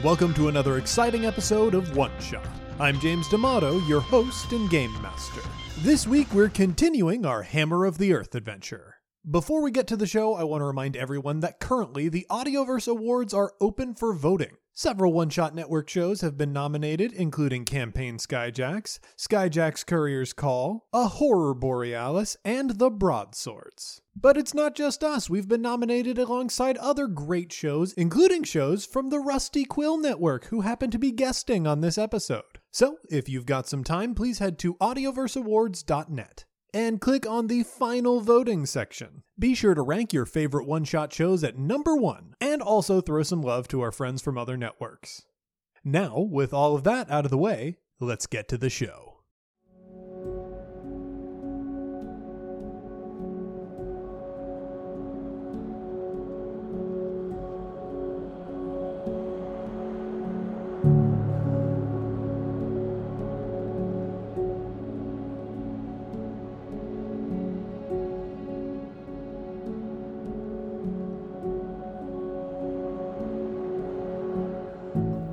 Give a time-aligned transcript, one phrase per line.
[0.00, 2.48] and welcome to another exciting episode of One Shot.
[2.78, 5.42] I'm James D'Amato, your host and game master.
[5.80, 8.94] This week we're continuing our Hammer of the Earth adventure.
[9.30, 12.88] Before we get to the show, I want to remind everyone that currently the Audioverse
[12.88, 14.56] Awards are open for voting.
[14.80, 21.06] Several One Shot Network shows have been nominated, including Campaign Skyjacks, Skyjacks Courier's Call, A
[21.06, 24.00] Horror Borealis, and The Broadswords.
[24.16, 29.10] But it's not just us, we've been nominated alongside other great shows, including shows from
[29.10, 32.58] the Rusty Quill Network, who happen to be guesting on this episode.
[32.70, 38.20] So, if you've got some time, please head to audioverseawards.net and click on the final
[38.20, 39.22] voting section.
[39.38, 43.22] Be sure to rank your favorite one shot shows at number one, and also throw
[43.22, 45.22] some love to our friends from other networks.
[45.84, 49.09] Now, with all of that out of the way, let's get to the show.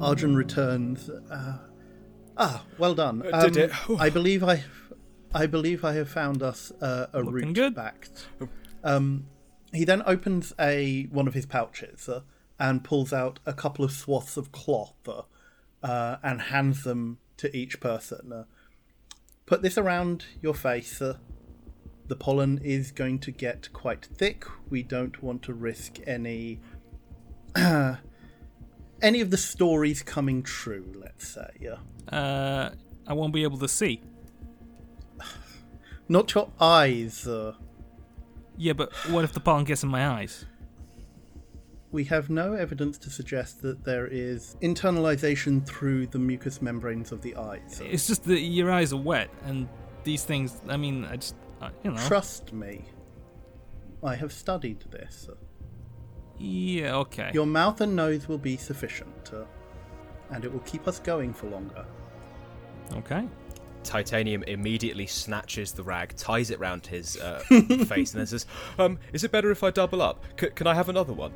[0.07, 1.09] Arjun returns.
[1.09, 1.57] Uh,
[2.37, 3.23] ah, well done.
[3.31, 3.89] Uh, did it?
[3.89, 4.63] Um, I believe I,
[5.33, 7.75] I believe I have found us uh, a Looking route good.
[7.75, 8.07] back.
[8.83, 9.25] Um,
[9.73, 12.21] he then opens a one of his pouches uh,
[12.59, 14.93] and pulls out a couple of swaths of cloth
[15.83, 18.31] uh, and hands them to each person.
[18.31, 18.43] Uh,
[19.45, 21.01] put this around your face.
[21.01, 21.17] Uh,
[22.07, 24.45] the pollen is going to get quite thick.
[24.69, 26.61] We don't want to risk any
[29.01, 30.93] any of the stories coming true.
[30.95, 31.77] Let's say, yeah.
[32.15, 32.71] Uh,
[33.07, 34.01] I won't be able to see.
[36.09, 37.27] Not your eyes.
[37.27, 37.53] Uh,
[38.57, 40.45] Yeah, but what if the pollen gets in my eyes?
[41.91, 47.21] we have no evidence to suggest that there is internalization through the mucous membranes of
[47.21, 47.81] the eyes.
[47.83, 49.67] It's just that your eyes are wet, and
[50.03, 50.61] these things.
[50.67, 51.35] I mean, I just,
[51.83, 52.07] you know.
[52.07, 52.85] Trust me.
[54.03, 55.29] I have studied this.
[56.39, 56.95] Yeah.
[56.97, 57.31] Okay.
[57.33, 59.43] Your mouth and nose will be sufficient, uh,
[60.31, 61.85] and it will keep us going for longer.
[62.93, 63.27] Okay.
[63.83, 67.39] Titanium immediately snatches the rag, ties it round his uh,
[67.87, 68.45] face, and then says,
[68.77, 70.23] "Um, is it better if I double up?
[70.39, 71.31] C- can I have another one?"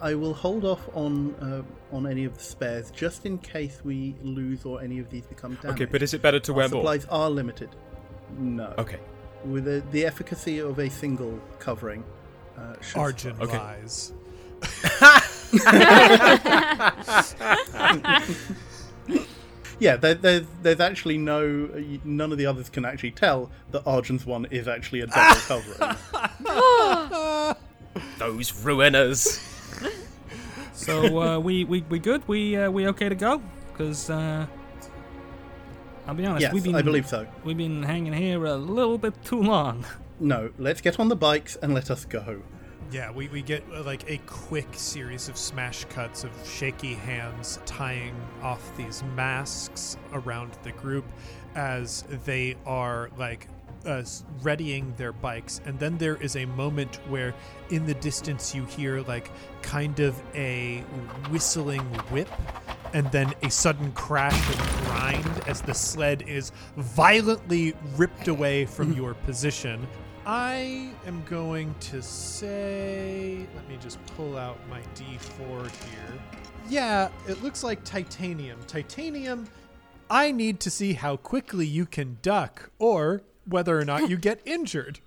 [0.00, 1.62] I will hold off on uh,
[1.94, 5.54] on any of the spares just in case we lose or any of these become
[5.62, 5.80] damaged.
[5.82, 6.80] Okay, but is it better to Our wear more?
[6.80, 7.70] supplies are limited.
[8.36, 8.74] No.
[8.76, 8.98] Okay.
[9.44, 12.04] With the, the efficacy of a single covering.
[12.56, 13.36] Uh, should Arjun.
[13.40, 13.58] Okay.
[13.58, 14.12] lies.
[19.80, 21.68] Yeah, there, there's there's actually no
[22.04, 25.96] none of the others can actually tell that Arjun's one is actually a double covering.
[28.18, 29.40] Those ruiners.
[30.72, 32.26] So uh, we we we good?
[32.28, 33.42] We uh, we okay to go?
[33.72, 34.46] Because uh,
[36.06, 37.26] I'll be honest, yes, we've been I believe so.
[37.44, 39.84] we've been hanging here a little bit too long.
[40.20, 42.42] No, let's get on the bikes and let us go.
[42.92, 47.58] Yeah, we, we get uh, like a quick series of smash cuts of shaky hands
[47.64, 51.04] tying off these masks around the group
[51.54, 53.48] as they are like
[53.86, 54.02] uh,
[54.42, 55.60] readying their bikes.
[55.64, 57.34] And then there is a moment where
[57.70, 59.30] in the distance you hear like
[59.62, 60.78] kind of a
[61.30, 62.28] whistling whip
[62.92, 68.92] and then a sudden crash and grind as the sled is violently ripped away from
[68.92, 69.86] your position.
[70.26, 76.18] I am going to say, let me just pull out my D4 here.
[76.66, 78.58] Yeah, it looks like titanium.
[78.66, 79.46] Titanium,
[80.08, 84.40] I need to see how quickly you can duck or whether or not you get
[84.46, 85.00] injured.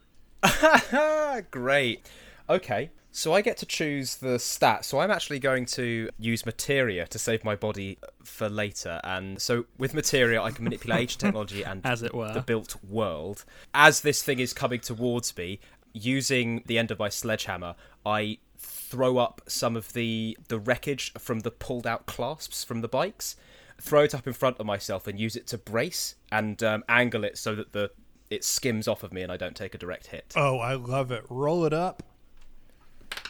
[1.51, 2.07] Great.
[2.47, 4.85] Okay, so I get to choose the stat.
[4.85, 9.00] So I'm actually going to use materia to save my body for later.
[9.03, 12.34] And so with materia, I can manipulate ancient technology and As it were.
[12.34, 13.43] the built world.
[13.73, 15.59] As this thing is coming towards me,
[15.93, 21.41] using the end of my sledgehammer, I throw up some of the the wreckage from
[21.41, 23.35] the pulled out clasps from the bikes,
[23.81, 27.23] throw it up in front of myself, and use it to brace and um, angle
[27.23, 27.91] it so that the
[28.29, 30.34] it skims off of me and I don't take a direct hit.
[30.35, 31.23] Oh, I love it.
[31.29, 32.03] Roll it up.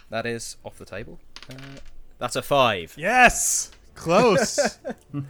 [0.09, 1.19] That is off the table.
[1.49, 1.55] Uh,
[2.17, 2.93] that's a five.
[2.97, 4.79] Yes, close.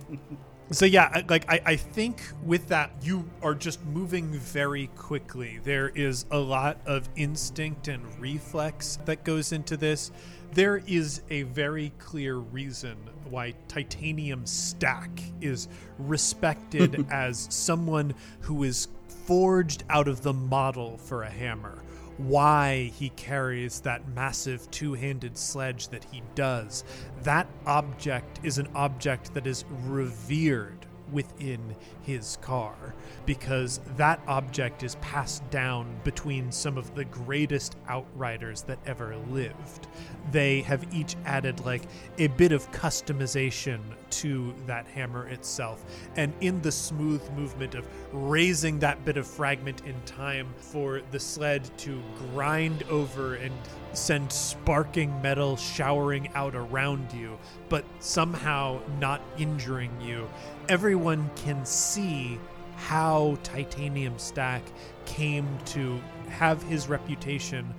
[0.70, 5.60] so yeah, like I, I think with that you are just moving very quickly.
[5.62, 10.10] There is a lot of instinct and reflex that goes into this.
[10.52, 12.96] There is a very clear reason
[13.28, 15.10] why Titanium Stack
[15.40, 15.68] is
[15.98, 18.88] respected as someone who is
[19.26, 21.83] forged out of the model for a hammer.
[22.18, 26.84] Why he carries that massive two handed sledge that he does.
[27.22, 32.94] That object is an object that is revered within his car
[33.26, 39.86] because that object is passed down between some of the greatest outriders that ever lived.
[40.30, 41.82] They have each added like
[42.18, 43.80] a bit of customization
[44.10, 45.84] to that hammer itself.
[46.16, 51.20] And in the smooth movement of raising that bit of fragment in time for the
[51.20, 52.00] sled to
[52.32, 53.52] grind over and
[53.94, 57.38] send sparking metal showering out around you,
[57.68, 60.28] but somehow not injuring you,
[60.68, 62.38] everyone can see
[62.76, 64.62] how Titanium Stack
[65.06, 67.72] came to have his reputation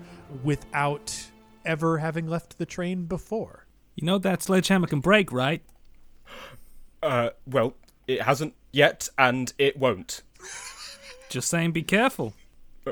[0.44, 1.16] without
[1.66, 3.66] ever having left the train before.
[3.96, 5.62] You know that sledgehammer can break, right?
[7.02, 7.76] Uh, well,
[8.08, 10.22] it hasn't yet, and it won't.
[11.30, 12.34] Just saying, be careful.
[12.86, 12.92] Uh,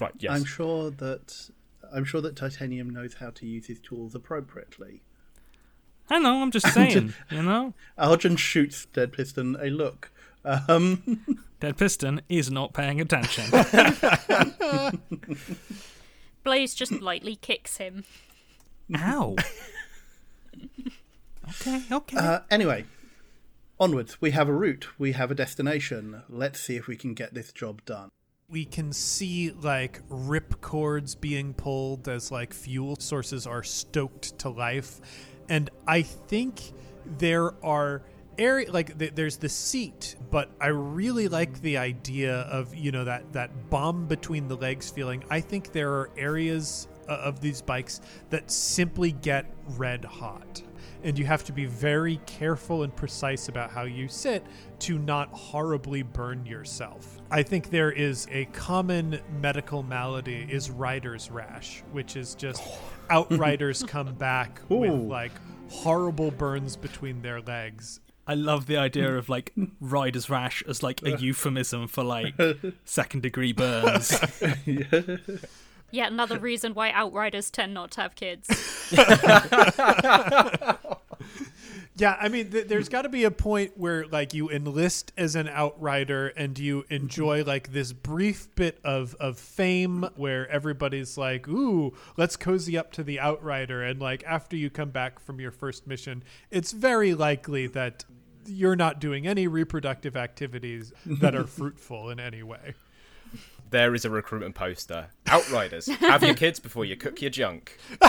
[0.00, 0.32] right, yes.
[0.32, 1.50] I'm sure that
[1.92, 5.02] I'm sure that Titanium knows how to use his tools appropriately.
[6.10, 7.74] I know, I'm just saying, you know?
[7.96, 10.10] Arjun shoots Dead Piston a look.
[10.44, 13.44] Um, Dead Piston is not paying attention.
[16.44, 18.04] Blaze just lightly kicks him.
[18.96, 19.36] Ow.
[21.50, 22.16] okay, okay.
[22.16, 22.84] uh, anyway,
[23.78, 24.20] onwards.
[24.20, 24.88] We have a route.
[24.98, 26.22] We have a destination.
[26.28, 28.08] Let's see if we can get this job done.
[28.50, 34.48] We can see like rip cords being pulled as like fuel sources are stoked to
[34.48, 35.00] life.
[35.50, 36.72] And i think
[37.18, 38.02] there are
[38.38, 43.02] area like th- there's the seat but i really like the idea of you know
[43.04, 45.22] that that bomb between the legs feeling.
[45.28, 49.46] I think there are areas uh, of these bikes that simply get
[49.76, 50.62] red hot
[51.02, 54.44] and you have to be very careful and precise about how you sit
[54.80, 57.20] to not horribly burn yourself.
[57.30, 62.62] I think there is a common medical malady is rider's rash, which is just
[63.10, 65.32] outriders come back with like
[65.70, 68.00] horrible burns between their legs.
[68.26, 72.34] I love the idea of like rider's rash as like a euphemism for like
[72.84, 74.20] second degree burns.
[75.90, 78.48] Yet another reason why outriders tend not to have kids.
[81.98, 85.34] Yeah, I mean, th- there's got to be a point where like you enlist as
[85.34, 87.48] an outrider and you enjoy mm-hmm.
[87.48, 93.02] like this brief bit of of fame where everybody's like, "Ooh, let's cozy up to
[93.02, 97.66] the outrider." And like after you come back from your first mission, it's very likely
[97.66, 98.04] that
[98.46, 102.74] you're not doing any reproductive activities that are fruitful in any way.
[103.70, 105.08] There is a recruitment poster.
[105.26, 107.76] Outriders, have your kids before you cook your junk.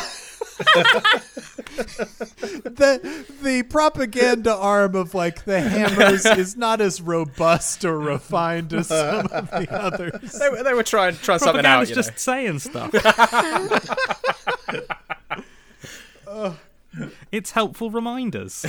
[2.64, 8.88] the the propaganda arm of like the hammers is not as robust or refined as
[8.88, 10.32] some of the others.
[10.40, 11.86] They, were- they were trying trying something out.
[11.86, 12.18] Propaganda's You just know.
[12.18, 12.92] saying stuff.
[17.32, 18.66] it's helpful reminders.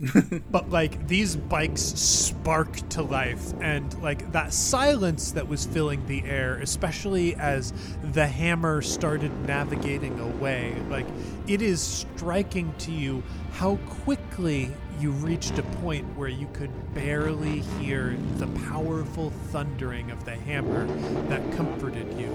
[0.50, 6.24] But like these bikes spark to life, and like that silence that was filling the
[6.24, 7.72] air, especially as
[8.12, 11.06] the hammer started navigating away, like
[11.46, 14.70] it is striking to you how quickly
[15.00, 20.86] you reached a point where you could barely hear the powerful thundering of the hammer
[21.28, 22.28] that comforted you,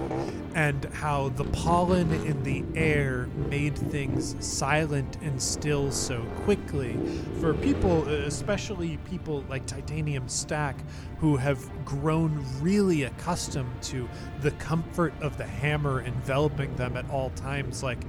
[0.55, 6.97] and how the pollen in the air made things silent and still so quickly.
[7.39, 10.77] For people, especially people like Titanium Stack,
[11.19, 14.09] who have grown really accustomed to
[14.41, 18.03] the comfort of the hammer enveloping them at all times, like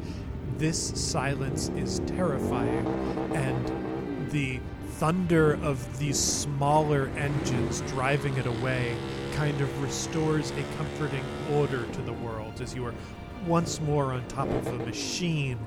[0.57, 2.87] this silence is terrifying,
[3.35, 3.86] and
[4.31, 4.61] the
[4.97, 8.97] thunder of these smaller engines driving it away
[9.35, 12.95] kind of restores a comforting order to the world as you are
[13.47, 15.59] once more on top of a machine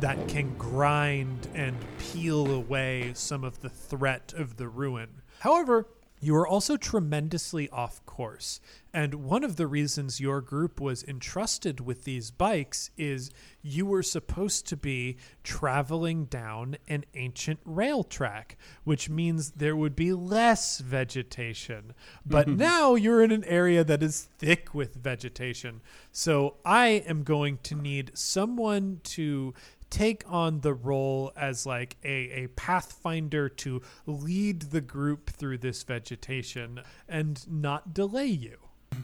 [0.00, 5.08] that can grind and peel away some of the threat of the ruin.
[5.40, 5.86] However,
[6.20, 8.60] you are also tremendously off course.
[8.92, 13.30] And one of the reasons your group was entrusted with these bikes is
[13.62, 19.94] you were supposed to be traveling down an ancient rail track, which means there would
[19.94, 21.92] be less vegetation.
[22.24, 25.82] But now you're in an area that is thick with vegetation.
[26.10, 29.54] So I am going to need someone to
[29.90, 35.82] take on the role as like a, a pathfinder to lead the group through this
[35.82, 38.56] vegetation and not delay you.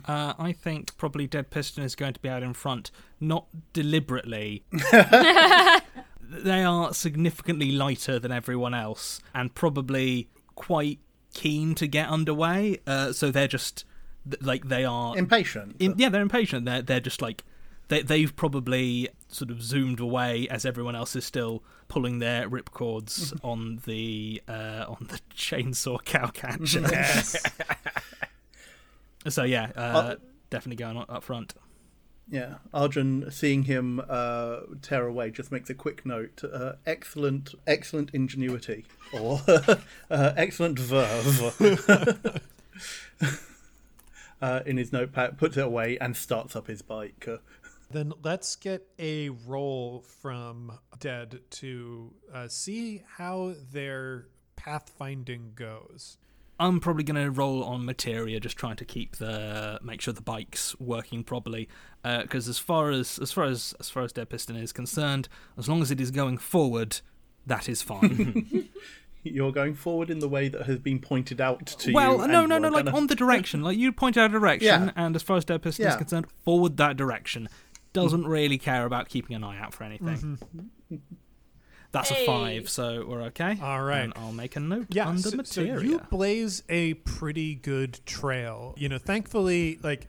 [0.06, 4.64] Uh, I think probably Dead Piston is going to be out in front, not deliberately.
[6.22, 11.00] they are significantly lighter than everyone else and probably quite
[11.34, 12.78] keen to get underway.
[12.86, 13.84] Uh, so they're just
[14.40, 15.76] like they are Impatient.
[15.78, 16.64] in, yeah, they're impatient.
[16.64, 17.44] They're they're just like
[17.88, 23.38] they they've probably sort of zoomed away as everyone else is still pulling their ripcords
[23.44, 26.80] on the uh, on the chainsaw cow catcher.
[26.80, 27.42] Yes.
[29.28, 30.16] so yeah, uh,
[30.50, 31.54] definitely going up front.
[32.30, 36.42] Yeah, Arjun, seeing him uh, tear away, just makes a quick note.
[36.42, 42.40] Uh, excellent, excellent ingenuity, or uh, excellent verve.
[44.40, 47.28] uh, in his notepad, puts it away, and starts up his bike.
[47.90, 54.26] Uh, Then let's get a roll from Dead to uh, see how their
[54.56, 56.18] pathfinding goes.
[56.60, 60.22] I'm probably going to roll on materia, just trying to keep the make sure the
[60.22, 61.68] bike's working properly.
[62.04, 65.68] Because as far as as far as as far as Dead Piston is concerned, as
[65.68, 67.00] long as it is going forward,
[67.44, 68.68] that is fine.
[69.24, 71.94] You're going forward in the way that has been pointed out to you.
[71.94, 73.62] well, no, and no, no, like gonna- on the direction.
[73.62, 74.90] Like you point out a direction, Yeah.
[74.96, 77.48] and as far as Dead Piston is concerned, forward that direction.
[77.94, 80.38] Doesn't really care about keeping an eye out for anything.
[80.90, 80.96] Mm-hmm.
[81.92, 83.56] That's a five, so we're okay.
[83.62, 84.00] All right.
[84.00, 88.74] and I'll make a note Yeah, under so, so you blaze a pretty good trail.
[88.76, 90.08] You know, thankfully, like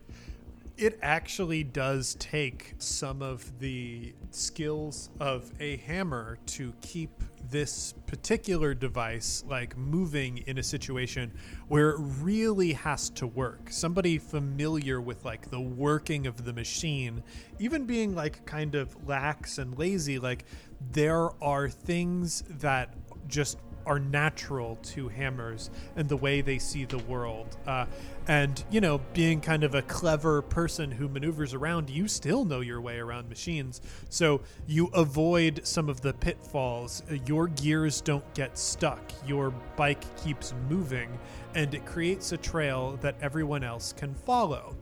[0.77, 8.73] it actually does take some of the skills of a hammer to keep this particular
[8.73, 11.31] device like moving in a situation
[11.67, 13.67] where it really has to work.
[13.69, 17.23] Somebody familiar with like the working of the machine,
[17.59, 20.45] even being like kind of lax and lazy, like
[20.91, 22.93] there are things that
[23.27, 27.57] just are natural to hammers and the way they see the world.
[27.67, 27.85] Uh,
[28.27, 32.61] and, you know, being kind of a clever person who maneuvers around, you still know
[32.61, 33.81] your way around machines.
[34.09, 37.03] So you avoid some of the pitfalls.
[37.27, 38.99] Your gears don't get stuck.
[39.27, 41.17] Your bike keeps moving,
[41.53, 44.75] and it creates a trail that everyone else can follow.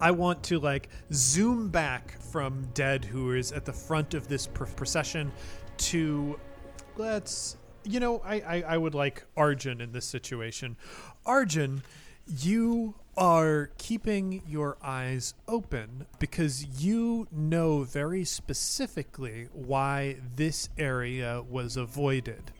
[0.00, 4.46] I want to like zoom back from Dead, who is at the front of this
[4.46, 5.32] pr- procession,
[5.78, 6.38] to
[6.96, 10.76] let's you know I, I I would like Arjun in this situation.
[11.26, 11.82] Arjun,
[12.28, 21.76] you are keeping your eyes open because you know very specifically why this area was
[21.76, 22.52] avoided.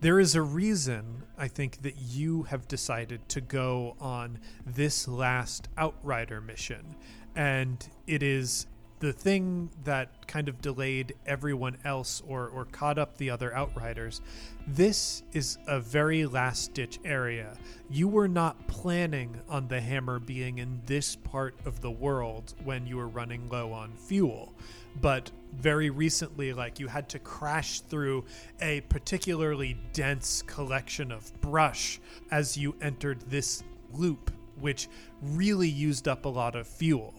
[0.00, 5.68] There is a reason, I think, that you have decided to go on this last
[5.78, 6.94] Outrider mission.
[7.34, 8.66] And it is
[9.04, 14.22] the thing that kind of delayed everyone else or, or caught up the other Outriders.
[14.66, 17.58] This is a very last ditch area.
[17.90, 22.86] You were not planning on the hammer being in this part of the world when
[22.86, 24.54] you were running low on fuel
[25.00, 28.24] but very recently like you had to crash through
[28.62, 34.30] a particularly dense collection of brush as you entered this loop
[34.60, 34.88] which
[35.20, 37.12] really used up a lot of fuel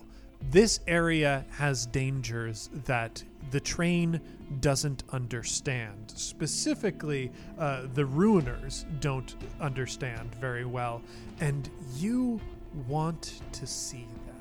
[0.51, 4.19] this area has dangers that the train
[4.59, 6.13] doesn't understand.
[6.15, 11.01] Specifically, uh, the ruiners don't understand very well,
[11.39, 12.39] and you
[12.87, 14.35] want to see them.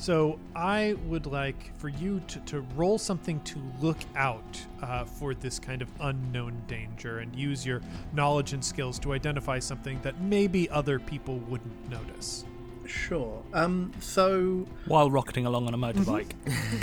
[0.00, 5.34] So I would like for you to, to roll something to look out uh, for
[5.34, 7.82] this kind of unknown danger and use your
[8.14, 12.46] knowledge and skills to identify something that maybe other people wouldn't notice.
[12.90, 13.42] Sure.
[13.52, 13.92] Um.
[14.00, 16.32] So While rocketing along on a motorbike.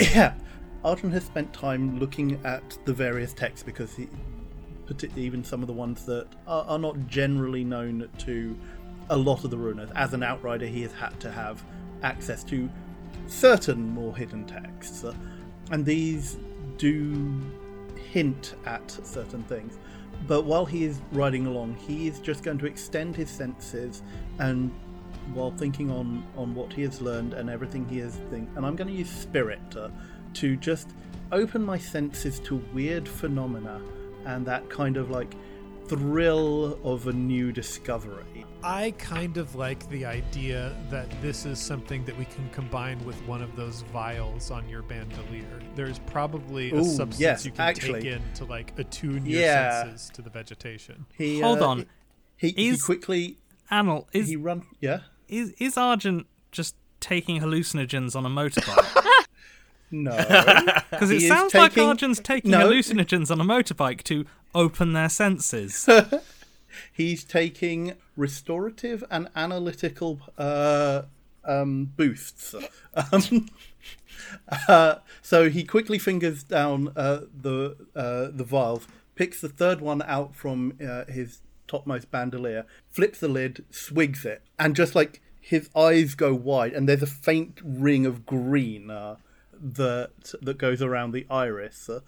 [0.14, 0.34] yeah,
[0.84, 4.08] Arjun has spent time looking at the various texts because he,
[4.86, 8.58] particularly even some of the ones that are, are not generally known to
[9.10, 9.90] a lot of the ruiners.
[9.94, 11.62] As an outrider, he has had to have
[12.02, 12.68] access to
[13.26, 15.14] certain more hidden texts, uh,
[15.70, 16.38] and these
[16.78, 17.40] do
[18.12, 19.78] hint at certain things.
[20.26, 24.02] But while he is riding along, he is just going to extend his senses
[24.38, 24.72] and
[25.34, 28.76] while thinking on on what he has learned and everything he has think and i'm
[28.76, 29.88] going to use spirit uh,
[30.34, 30.88] to just
[31.32, 33.80] open my senses to weird phenomena
[34.26, 35.34] and that kind of like
[35.86, 42.04] thrill of a new discovery I kind of like the idea that this is something
[42.06, 45.60] that we can combine with one of those vials on your bandolier.
[45.76, 48.00] There's probably a Ooh, substance yes, you can actually.
[48.02, 49.84] take in to like attune your Yeah.
[49.84, 51.06] senses to the vegetation.
[51.16, 51.86] he Hold uh, on.
[52.36, 53.38] he, he Is- quickly
[53.70, 59.24] Anil, is, he run yeah is is Arjun just taking hallucinogens on a motorbike?
[59.90, 60.10] no
[60.90, 62.68] Because it He is sounds like taking- Arjun's taking No.
[62.68, 65.88] hallucinogens on a motorbike to open their senses.
[66.92, 71.02] he's taking restorative and analytical uh,
[71.44, 72.54] um, boosts.
[73.12, 73.48] Um,
[74.68, 80.02] uh, so he quickly fingers down uh, the uh, the vials, picks the third one
[80.02, 85.70] out from uh, his topmost bandolier, flips the lid, swigs it, and just like his
[85.76, 89.16] eyes go wide, and there's a faint ring of green uh,
[89.60, 92.00] that that goes around the iris uh,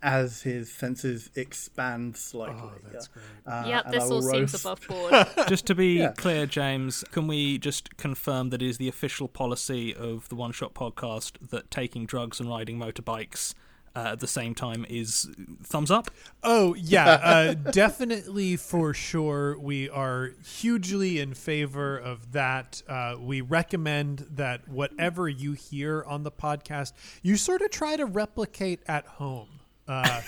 [0.00, 2.60] as his senses expand slightly.
[2.62, 3.24] Oh, that's great.
[3.46, 5.26] Uh, yep, this will all seems above board.
[5.48, 6.12] Just to be Yeah.
[6.12, 10.52] clear, James, can we just confirm that it is the official policy of the One
[10.52, 13.54] Shot podcast that taking drugs and riding motorbikes
[13.96, 15.28] uh, at the same time is
[15.62, 16.10] thumbs up?
[16.42, 19.58] Oh yeah, uh, definitely for sure.
[19.58, 22.82] We are hugely in favor of that.
[22.88, 26.92] Uh, we recommend that whatever you hear on the podcast,
[27.22, 29.48] you sort of try to replicate at home.
[29.86, 30.20] Uh,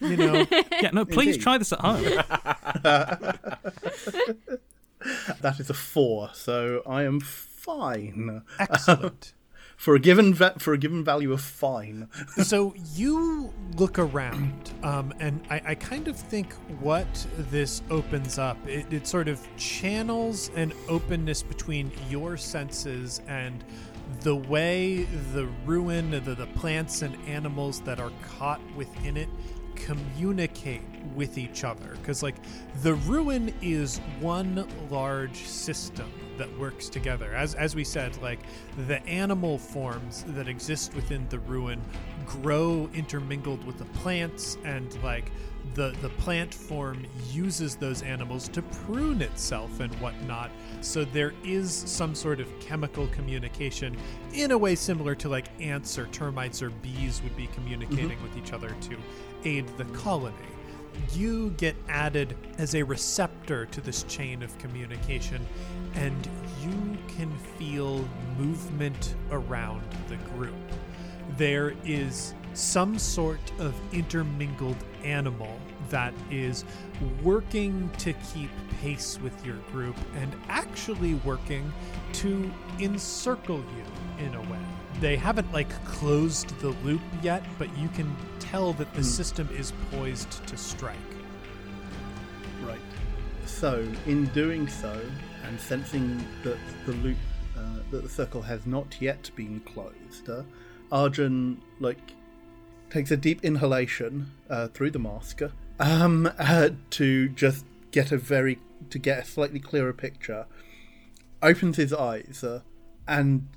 [0.00, 0.46] you know,
[0.82, 1.42] Yeah, no, please Indeed.
[1.42, 2.04] try this at home.
[5.40, 9.34] That is a four, so I am fine excellent.
[9.76, 12.08] For a given va- for a given value of fine.
[12.42, 18.56] so you look around, um, and I, I kind of think what this opens up,
[18.66, 23.62] it, it sort of channels an openness between your senses and
[24.20, 29.28] the way the ruin, the, the plants and animals that are caught within it
[29.76, 30.80] communicate
[31.14, 32.36] with each other because like
[32.82, 37.34] the ruin is one large system that works together.
[37.34, 38.40] As as we said like
[38.86, 41.80] the animal forms that exist within the ruin
[42.26, 45.30] grow intermingled with the plants and like
[45.74, 50.50] the the plant form uses those animals to prune itself and whatnot.
[50.80, 53.96] So there is some sort of chemical communication
[54.32, 58.22] in a way similar to like ants or termites or bees would be communicating mm-hmm.
[58.22, 58.96] with each other to
[59.44, 60.36] aid the colony.
[61.12, 65.46] You get added as a receptor to this chain of communication,
[65.96, 66.28] and
[66.62, 70.54] you can feel movement around the group.
[71.36, 75.58] There is some sort of intermingled animal
[75.90, 76.64] that is
[77.22, 78.50] working to keep
[78.80, 81.72] pace with your group and actually working
[82.14, 84.58] to encircle you in a way.
[85.00, 89.06] They haven't like closed the loop yet, but you can tell that the hmm.
[89.06, 90.96] system is poised to strike.
[92.64, 92.80] Right.
[93.44, 95.00] So, in doing so,
[95.46, 97.16] and sensing that the loop,
[97.56, 100.42] uh, that the circle has not yet been closed, uh,
[100.90, 102.12] Arjun like
[102.90, 105.42] takes a deep inhalation uh, through the mask,
[105.80, 108.58] um, uh, to just get a very
[108.90, 110.46] to get a slightly clearer picture.
[111.42, 112.60] Opens his eyes uh,
[113.06, 113.48] and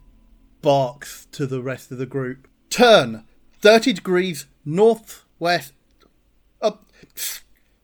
[0.62, 2.48] barks to the rest of the group.
[2.70, 3.26] Turn
[3.60, 5.74] thirty degrees northwest.
[6.62, 6.86] Up,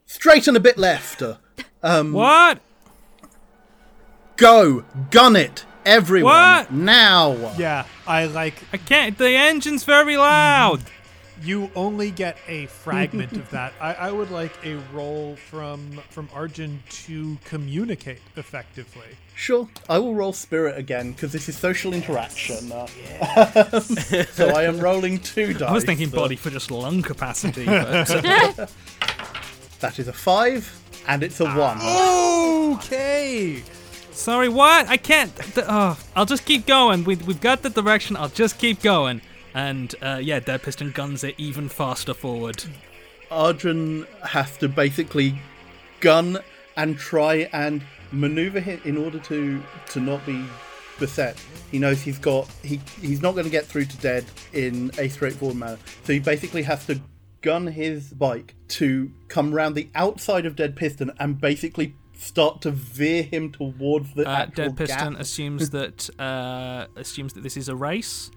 [0.04, 1.22] straight and a bit left.
[1.22, 1.36] uh,
[1.82, 2.60] Um, what?
[4.36, 6.70] Go, gun it, everyone, What?
[6.72, 7.54] now.
[7.56, 9.16] Yeah, I like I can't.
[9.16, 10.82] The engine's very loud.
[11.42, 13.72] you only get a fragment of that.
[13.80, 19.06] I, I would like a roll from from Arjun to communicate effectively.
[19.34, 22.70] Sure, I will roll spirit again because this is social interaction.
[22.72, 22.86] uh,
[24.32, 25.62] so I am rolling two dice.
[25.68, 27.64] I was thinking uh, body for just lung capacity.
[27.64, 28.66] But, uh,
[29.80, 30.70] That is a five,
[31.08, 31.78] and it's a one.
[32.76, 33.62] Okay.
[34.16, 34.88] Sorry, what?
[34.88, 35.32] I can't.
[35.58, 37.04] oh, I'll just keep going.
[37.04, 38.16] We, we've got the direction.
[38.16, 39.20] I'll just keep going.
[39.54, 42.64] And uh, yeah, Dead Piston guns it even faster forward.
[43.30, 45.38] Arjun has to basically
[46.00, 46.38] gun
[46.76, 50.44] and try and maneuver him in order to to not be
[50.98, 51.36] beset.
[51.70, 55.08] He knows he's got he he's not going to get through to dead in a
[55.08, 55.78] straightforward manner.
[56.04, 57.00] So he basically has to
[57.42, 62.70] gun his bike to come round the outside of Dead Piston and basically start to
[62.70, 65.20] veer him towards the Uh, actual Dead Piston gap.
[65.20, 68.30] assumes that uh, assumes that this is a race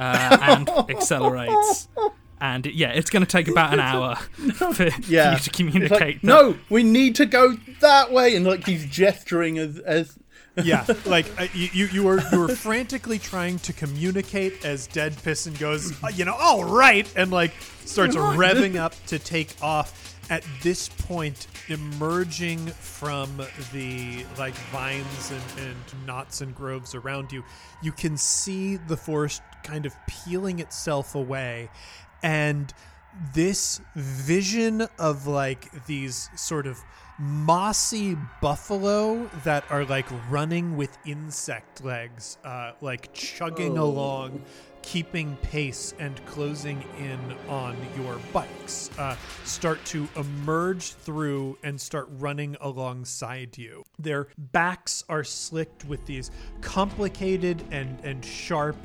[0.00, 1.88] uh, and accelerates.
[2.40, 4.16] And yeah, it's going to take about an hour
[4.74, 5.32] for, yeah.
[5.32, 6.20] you to like, communicate.
[6.20, 10.18] that- no, we need to go that way, and like he's gesturing as as
[10.62, 15.54] Yeah, like uh, you, you, were you were frantically trying to communicate as Dead Piston
[15.54, 17.52] goes, "Uh, you know, all right, and like
[17.84, 20.12] starts revving up to take off.
[20.30, 23.36] At this point, emerging from
[23.74, 27.44] the like vines and, and knots and groves around you,
[27.82, 31.68] you can see the forest kind of peeling itself away,
[32.22, 32.72] and
[33.34, 36.78] this vision of like these sort of
[37.18, 44.42] mossy buffalo that are like running with insect legs, uh, like chugging along,
[44.82, 52.06] keeping pace and closing in on your bikes, uh, start to emerge through and start
[52.18, 53.84] running alongside you.
[53.98, 58.76] Their backs are slicked with these complicated and, and sharp,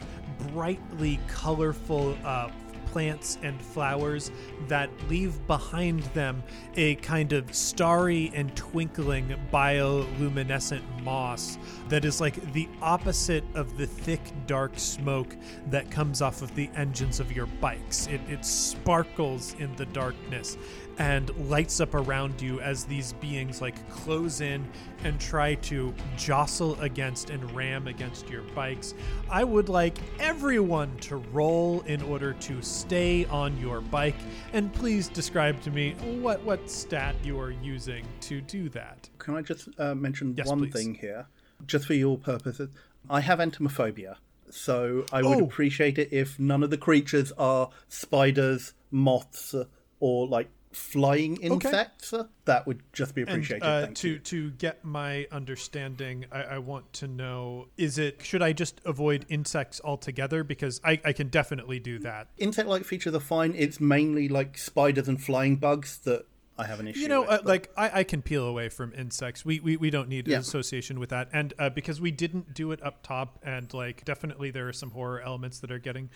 [0.53, 2.49] brightly colorful uh,
[2.91, 4.31] plants and flowers
[4.67, 6.43] that leave behind them
[6.75, 13.85] a kind of starry and twinkling bioluminescent moss that is like the opposite of the
[13.85, 15.35] thick, dark smoke
[15.67, 18.07] that comes off of the engines of your bikes.
[18.07, 20.57] It, it sparkles in the darkness
[20.99, 24.67] and lights up around you as these beings like close in
[25.05, 28.93] and try to jostle against and ram against your bikes.
[29.29, 34.15] I would like everyone to roll in order to stay on your bike,
[34.53, 39.09] and please describe to me what what stat you are using to do that.
[39.19, 40.73] Can I just uh, mention Yes, one please.
[40.73, 41.27] thing here,
[41.65, 42.69] just for your purposes?
[43.09, 44.15] I have entomophobia,
[44.49, 45.45] so I would Oh.
[45.45, 49.55] appreciate it if none of the creatures are spiders, moths,
[50.01, 52.13] or like flying insects.
[52.45, 53.63] That would just be And appreciated.
[53.65, 54.19] uh, thank to you.
[54.19, 59.25] to get my understanding, I, I want to know: is it should I just avoid
[59.29, 60.43] insects altogether?
[60.43, 62.29] Because I, I can definitely do that.
[62.37, 63.53] Insect-like features are fine.
[63.55, 66.25] It's mainly like spiders and flying bugs that
[66.59, 66.99] I have an issue.
[66.99, 69.45] You know, with, uh, like I, I can peel away from insects.
[69.45, 70.35] We we, we don't need Yeah.
[70.35, 74.03] an association with that, and uh, because we didn't do it up top, and like
[74.05, 76.09] definitely there are some horror elements that are getting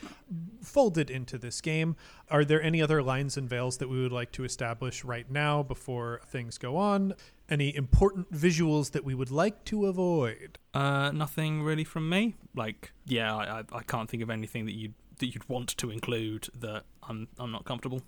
[0.62, 1.95] folded into this game.
[2.29, 5.63] Are there any other lines and veils that we would like to establish right now
[5.63, 7.13] before things go on?
[7.49, 10.58] Any important visuals that we would like to avoid?
[10.73, 12.36] Uh, nothing really from me.
[12.56, 15.91] Like, yeah, I, I, I can't think of anything that you'd that you'd want to
[15.91, 18.01] include that I'm I'm not comfortable.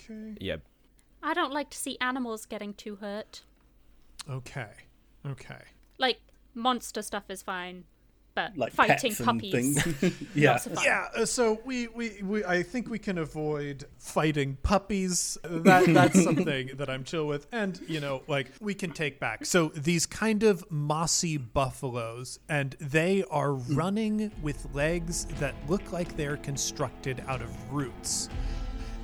[0.00, 0.34] Okay.
[0.40, 0.56] Yeah,
[1.22, 3.42] I don't like to see animals getting too hurt.
[4.28, 4.70] Okay.
[5.26, 5.62] Okay.
[5.98, 6.20] Like
[6.54, 7.84] monster stuff is fine,
[8.34, 9.82] but like fighting pets puppies.
[9.82, 10.14] things.
[10.34, 10.84] yeah, fun.
[10.84, 15.36] Yeah, uh, so we, we, we I think we can avoid fighting puppies.
[15.42, 17.46] That that's something that I'm chill with.
[17.50, 19.44] And, you know, like we can take back.
[19.44, 26.16] So these kind of mossy buffaloes and they are running with legs that look like
[26.16, 28.28] they're constructed out of roots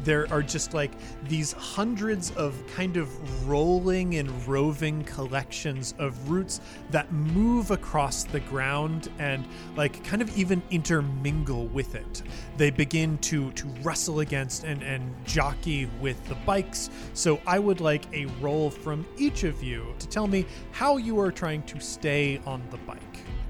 [0.04, 0.92] there are just like
[1.28, 8.40] these hundreds of kind of rolling and roving collections of roots that move across the
[8.40, 9.44] ground and
[9.76, 12.22] like kind of even intermingle with it.
[12.56, 16.90] They begin to to wrestle against and and jockey with the bikes.
[17.14, 21.18] So I would like a roll from each of you to tell me how you
[21.20, 23.00] are trying to stay on the bike.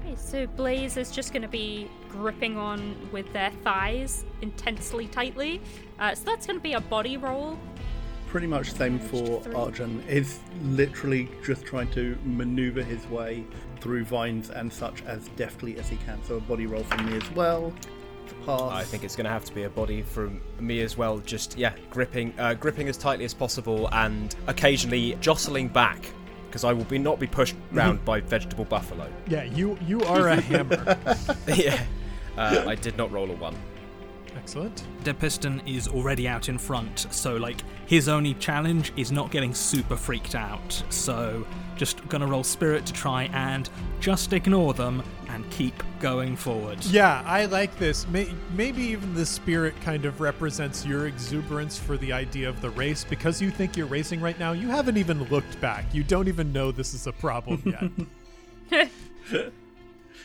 [0.05, 5.61] Okay, so Blaze is just going to be gripping on with their thighs intensely tightly.
[5.99, 7.57] Uh, so that's going to be a body roll.
[8.27, 9.53] pretty much same for Three.
[9.55, 10.03] Arjun.
[10.07, 13.45] Is literally just trying to maneuver his way
[13.79, 16.21] through vines and such as deftly as he can.
[16.23, 17.73] So a body roll from me as well.
[18.45, 18.61] Pass.
[18.71, 21.17] I think it's going to have to be a body from me as well.
[21.19, 26.11] Just yeah, gripping, uh, gripping as tightly as possible, and occasionally jostling back
[26.47, 29.07] because I will be not be pushed round by vegetable buffalo.
[29.27, 30.97] Yeah, you you are a hammer.
[31.47, 31.83] yeah,
[32.37, 33.55] uh, I did not roll a one.
[34.37, 34.83] Excellent.
[35.05, 39.53] Dead Piston is already out in front, so like his only challenge is not getting
[39.53, 40.83] super freaked out.
[40.89, 43.69] So just gonna roll spirit to try and
[44.01, 46.83] just ignore them and keep going forward.
[46.85, 48.07] Yeah, I like this.
[48.09, 52.69] May- Maybe even the spirit kind of represents your exuberance for the idea of the
[52.71, 53.05] race.
[53.05, 55.85] Because you think you're racing right now, you haven't even looked back.
[55.93, 57.61] You don't even know this is a problem
[58.69, 58.89] yet.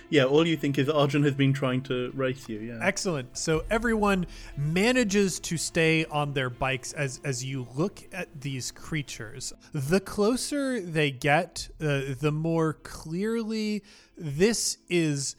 [0.09, 2.59] yeah, all you think is Arjun has been trying to race you.
[2.59, 2.79] Yeah.
[2.81, 3.37] Excellent.
[3.37, 4.27] So everyone
[4.57, 9.53] manages to stay on their bikes as as you look at these creatures.
[9.73, 13.83] The closer they get, uh, the more clearly
[14.17, 15.37] this is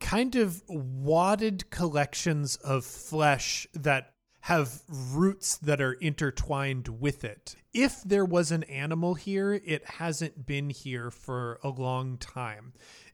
[0.00, 4.12] kind of wadded collections of flesh that
[4.42, 7.54] have roots that are intertwined with it.
[7.72, 12.72] If there was an animal here, it hasn't been here for a long time.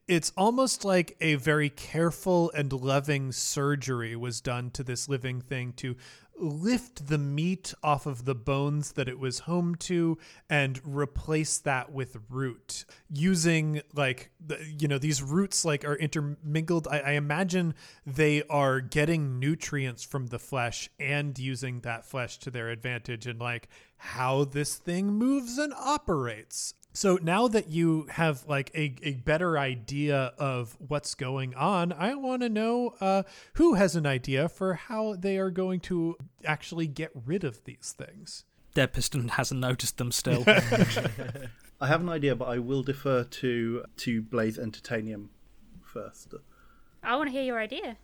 [0.09, 5.71] It's almost like a very careful and loving surgery was done to this living thing
[5.73, 5.95] to
[6.35, 10.17] lift the meat off of the bones that it was home to
[10.49, 12.85] and replace that with root.
[13.11, 14.31] Using like
[14.79, 16.87] you know these roots like are intermingled.
[16.87, 22.49] I, I imagine they are getting nutrients from the flesh and using that flesh to
[22.49, 28.45] their advantage and like how this thing moves and operates so now that you have
[28.47, 33.23] like a, a better idea of what's going on, I want to know uh,
[33.53, 37.93] who has an idea for how they are going to actually get rid of these
[37.97, 38.43] things.
[38.73, 40.43] Dead Piston hasn't noticed them still.
[41.81, 45.29] I have an idea, but I will defer to to Blaze and Titanium
[45.81, 46.33] first.
[47.03, 47.97] I want to hear your idea.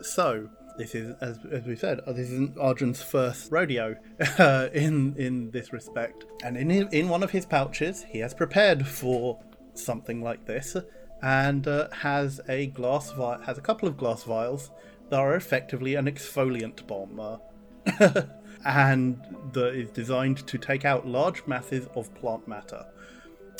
[0.00, 3.96] So this is, as, as we said, uh, this is Arjun's first rodeo
[4.38, 8.86] uh, in in this respect, and in in one of his pouches, he has prepared
[8.86, 9.40] for
[9.74, 10.76] something like this,
[11.20, 14.70] and uh, has a glass vi- has a couple of glass vials
[15.10, 18.22] that are effectively an exfoliant bomb, uh,
[18.64, 19.20] and
[19.52, 22.86] that is designed to take out large masses of plant matter.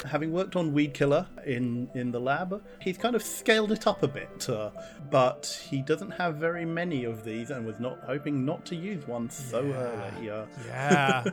[0.04, 4.02] Having worked on Weed Killer in, in the lab, he's kind of scaled it up
[4.02, 4.70] a bit, uh,
[5.10, 9.06] but he doesn't have very many of these and was not hoping not to use
[9.06, 10.30] one so early.
[10.30, 11.24] Uh, Yeah.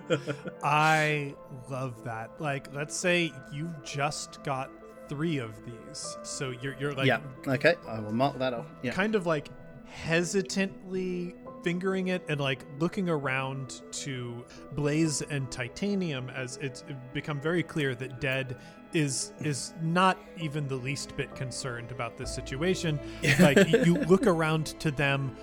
[0.64, 1.36] I
[1.70, 2.32] love that.
[2.40, 4.72] Like, let's say you've just got
[5.08, 6.18] three of these.
[6.24, 8.66] So you're you're like yeah, okay, I will mark that off.
[8.82, 8.92] Yeah.
[8.94, 9.50] kind of like
[9.86, 17.64] hesitantly fingering it and like looking around to Blaze and Titanium as it's become very
[17.64, 18.60] clear that Dead
[18.94, 23.00] is is not even the least bit concerned about this situation.
[23.40, 25.36] Like you look around to them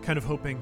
[0.00, 0.58] kind of hoping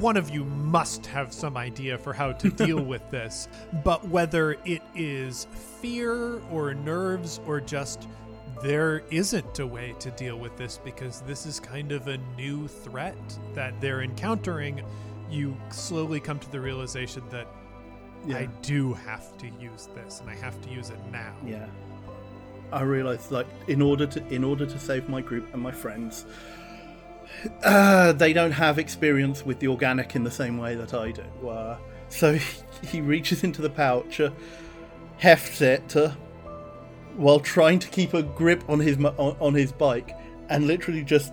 [0.00, 3.48] one of you must have some idea for how to deal with this.
[3.84, 5.46] But whether it is
[5.82, 8.08] fear or nerves or just
[8.62, 12.68] there isn't a way to deal with this because this is kind of a new
[12.68, 13.16] threat
[13.54, 14.82] that they're encountering,
[15.30, 17.46] you slowly come to the realization that
[18.32, 21.34] I do have to use this and I have to use it now.
[21.46, 21.66] Yeah.
[22.72, 26.26] I realized like in order to in order to save my group and my friends,
[27.64, 31.48] uh, they don't have experience with the organic in the same way that I do.
[31.48, 32.38] Uh, so
[32.84, 34.30] he reaches into the pouch, uh,
[35.18, 36.10] hefts it, uh,
[37.18, 40.16] while trying to keep a grip on his on, his bike,
[40.48, 41.32] and literally just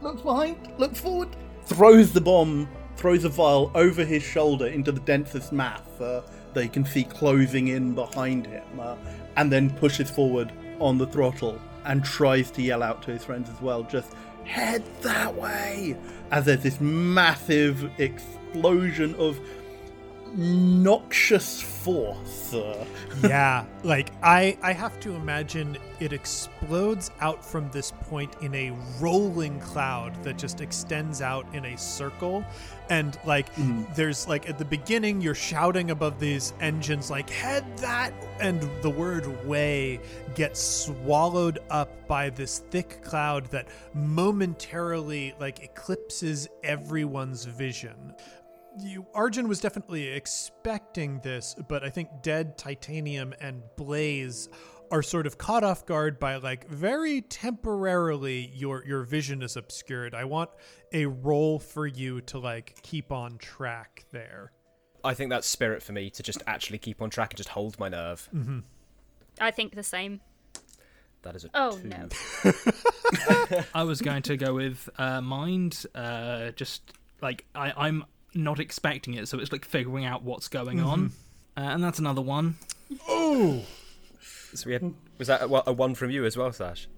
[0.00, 1.28] looks behind, looks forward,
[1.64, 6.22] throws the bomb, throws a vial over his shoulder into the densest mass uh,
[6.56, 8.96] you can see closing in behind him, uh,
[9.36, 13.50] and then pushes forward on the throttle and tries to yell out to his friends
[13.50, 14.12] as well, just
[14.44, 15.96] head that way!
[16.30, 19.40] As there's this massive explosion of
[20.36, 22.54] noxious force.
[23.22, 28.72] Yeah, like I I have to imagine it explodes out from this point in a
[29.00, 32.44] rolling cloud that just extends out in a circle.
[32.90, 33.84] And like hmm.
[33.94, 38.12] there's like at the beginning you're shouting above these engines like head that!
[38.40, 40.00] And the word way
[40.34, 48.14] gets swallowed up by this thick cloud that momentarily like eclipses everyone's vision
[48.78, 54.48] you Arjun was definitely expecting this, but I think Dead, Titanium, and Blaze
[54.90, 60.14] are sort of caught off guard by like very temporarily your your vision is obscured.
[60.14, 60.50] I want
[60.92, 64.52] a roll for you to like keep on track there.
[65.02, 67.78] I think that's spirit for me to just actually keep on track and just hold
[67.78, 68.28] my nerve.
[69.40, 70.20] I think the same.
[71.22, 71.88] That is a Oh, two.
[71.88, 72.08] no.
[73.74, 75.86] I was going to go with uh, mind.
[75.94, 78.04] Uh, just like I, I'm
[78.34, 81.12] not expecting it, so it's like figuring out what's going on,
[81.56, 82.56] uh, and that's another one.
[83.08, 83.62] Oh,
[84.54, 86.88] So we had was that a, a one from you as well, Sash?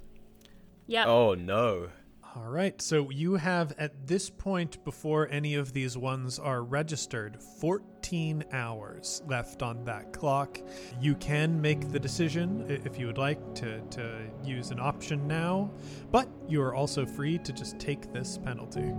[0.86, 1.06] Yeah.
[1.06, 1.88] Oh no.
[2.34, 2.80] all right.
[2.82, 9.22] So you have at this point before any of these ones are registered, 14 hours
[9.26, 10.58] left on that clock.
[11.00, 15.70] You can make the decision if you would like to to use an option now,
[16.10, 18.92] but you are also free to just take this penalty.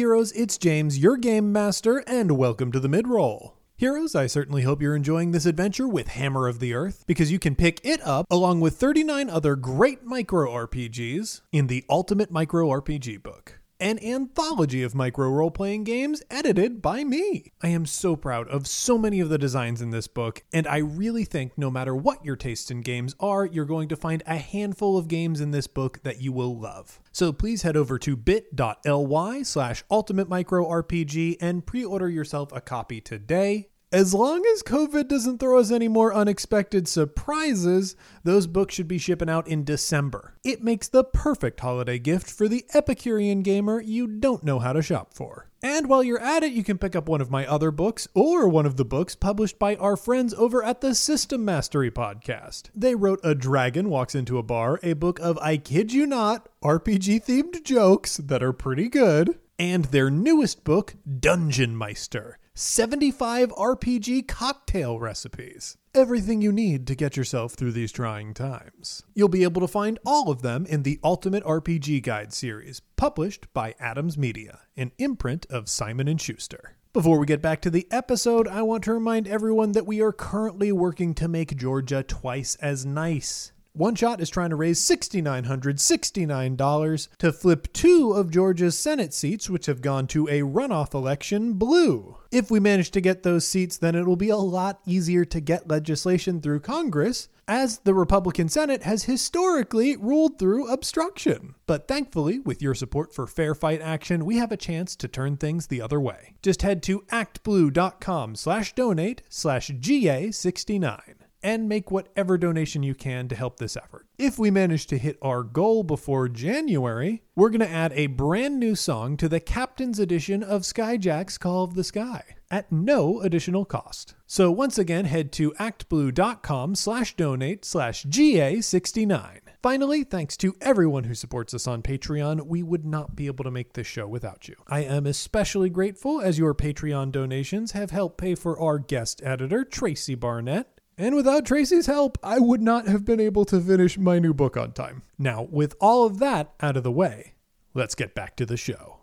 [0.00, 3.52] Heroes, it's James, your game master, and welcome to the midroll.
[3.76, 7.38] Heroes, I certainly hope you're enjoying this adventure with Hammer of the Earth because you
[7.38, 12.68] can pick it up along with 39 other great micro RPGs in the Ultimate Micro
[12.68, 13.59] RPG book.
[13.80, 17.50] An anthology of micro role playing games edited by me.
[17.62, 20.76] I am so proud of so many of the designs in this book, and I
[20.76, 24.36] really think no matter what your tastes in games are, you're going to find a
[24.36, 27.00] handful of games in this book that you will love.
[27.10, 32.60] So please head over to bit.ly slash ultimate micro RPG and pre order yourself a
[32.60, 33.69] copy today.
[33.92, 38.98] As long as COVID doesn't throw us any more unexpected surprises, those books should be
[38.98, 40.34] shipping out in December.
[40.44, 44.80] It makes the perfect holiday gift for the Epicurean gamer you don't know how to
[44.80, 45.48] shop for.
[45.60, 48.46] And while you're at it, you can pick up one of my other books or
[48.46, 52.70] one of the books published by our friends over at the System Mastery podcast.
[52.72, 56.48] They wrote A Dragon Walks Into a Bar, a book of, I kid you not,
[56.62, 64.98] RPG themed jokes that are pretty good, and their newest book, Dungeonmeister 75 RPG cocktail
[64.98, 65.76] recipes.
[65.94, 69.04] Everything you need to get yourself through these trying times.
[69.14, 73.52] You'll be able to find all of them in the Ultimate RPG Guide series, published
[73.52, 76.76] by Adams Media, an imprint of Simon & Schuster.
[76.92, 80.12] Before we get back to the episode, I want to remind everyone that we are
[80.12, 83.52] currently working to make Georgia twice as nice.
[83.80, 89.64] One Shot is trying to raise $6,969 to flip two of Georgia's Senate seats, which
[89.64, 92.18] have gone to a runoff election, blue.
[92.30, 95.40] If we manage to get those seats, then it will be a lot easier to
[95.40, 101.54] get legislation through Congress, as the Republican Senate has historically ruled through obstruction.
[101.66, 105.38] But thankfully, with your support for Fair Fight Action, we have a chance to turn
[105.38, 106.34] things the other way.
[106.42, 113.34] Just head to actblue.com slash donate slash GA69 and make whatever donation you can to
[113.34, 114.06] help this effort.
[114.18, 118.60] If we manage to hit our goal before January, we're going to add a brand
[118.60, 123.64] new song to the Captain's edition of Skyjack's Call of the Sky at no additional
[123.64, 124.14] cost.
[124.26, 129.38] So once again, head to actblue.com slash donate slash GA69.
[129.62, 132.46] Finally, thanks to everyone who supports us on Patreon.
[132.46, 134.56] We would not be able to make this show without you.
[134.66, 139.64] I am especially grateful as your Patreon donations have helped pay for our guest editor,
[139.64, 144.18] Tracy Barnett, and without Tracy's help, I would not have been able to finish my
[144.18, 145.02] new book on time.
[145.18, 147.32] Now, with all of that out of the way,
[147.72, 148.98] let's get back to the show.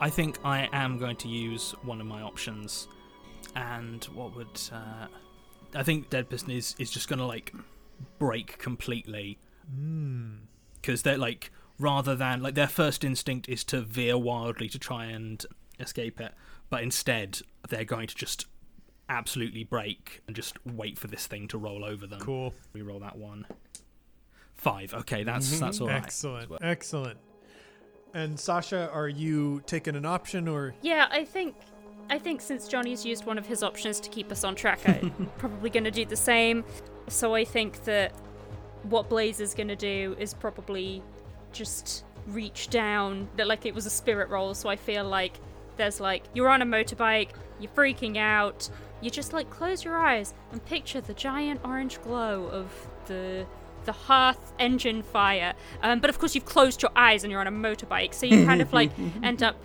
[0.00, 2.88] I think I am going to use one of my options,
[3.54, 5.08] and what would uh,
[5.74, 7.52] I think Dead Piston is is just going to like
[8.18, 9.38] break completely
[9.74, 10.34] hmm.
[10.80, 15.06] because they're like rather than like their first instinct is to veer wildly to try
[15.06, 15.44] and
[15.80, 16.32] escape it,
[16.70, 18.46] but instead they're going to just
[19.08, 22.20] absolutely break and just wait for this thing to roll over them.
[22.20, 22.54] Cool.
[22.72, 23.46] We roll that one.
[24.56, 24.94] Five.
[24.94, 25.64] Okay, that's mm-hmm.
[25.64, 26.02] that's all right.
[26.02, 26.52] Excellent.
[26.62, 27.18] Excellent.
[28.14, 31.56] And Sasha, are you taking an option or Yeah, I think
[32.08, 35.28] I think since Johnny's used one of his options to keep us on track, I'm
[35.38, 36.64] probably going to do the same.
[37.08, 38.12] So I think that
[38.84, 41.02] what Blaze is going to do is probably
[41.52, 44.54] just reach down, that like it was a spirit roll.
[44.54, 45.38] So I feel like
[45.76, 48.68] there's like you're on a motorbike, you're freaking out,
[49.00, 52.70] you just like close your eyes and picture the giant orange glow of
[53.06, 53.46] the
[53.84, 55.52] the hearth engine fire.
[55.82, 58.46] Um, but of course you've closed your eyes and you're on a motorbike, so you
[58.46, 58.90] kind of like
[59.22, 59.56] end up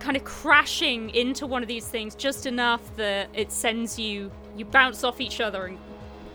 [0.00, 4.64] kind of crashing into one of these things just enough that it sends you you
[4.64, 5.78] bounce off each other and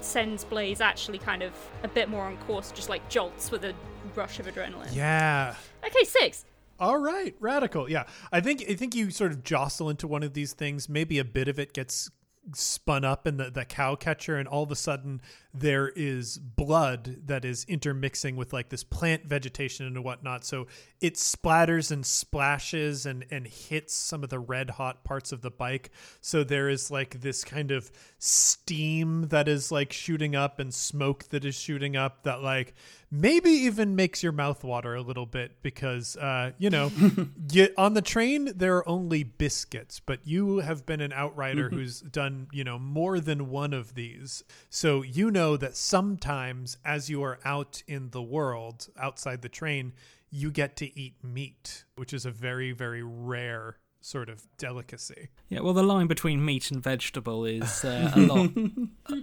[0.04, 3.74] sends Blaze actually kind of a bit more on course, just like jolts with a
[4.16, 4.94] rush of adrenaline.
[4.94, 5.56] Yeah.
[5.86, 6.46] Okay, six.
[6.80, 7.90] All right, radical.
[7.90, 10.90] Yeah, I think I think you sort of jostle into one of these things.
[10.90, 12.10] Maybe a bit of it gets
[12.56, 15.22] spun up in the the cow catcher, and all of a sudden
[15.54, 20.46] there is blood that is intermixing with like this plant vegetation and whatnot.
[20.46, 20.68] So
[21.02, 25.52] it splatters and splashes and and hits some of the red hot parts of the
[25.52, 25.92] bike.
[26.22, 31.26] So there is like this kind of steam that is like shooting up and smoke
[31.30, 32.74] that is shooting up that like
[33.12, 36.90] maybe even makes your mouth water a little bit because uh, you know
[37.52, 42.00] you, on the train there are only biscuits but you have been an outrider who's
[42.00, 47.23] done you know more than one of these so you know that sometimes as you
[47.23, 49.93] are out in the world outside the train
[50.30, 55.60] you get to eat meat which is a very very rare sort of delicacy Yeah,
[55.60, 58.51] well, the line between meat and vegetable is uh, a lot,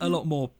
[0.00, 0.50] a lot more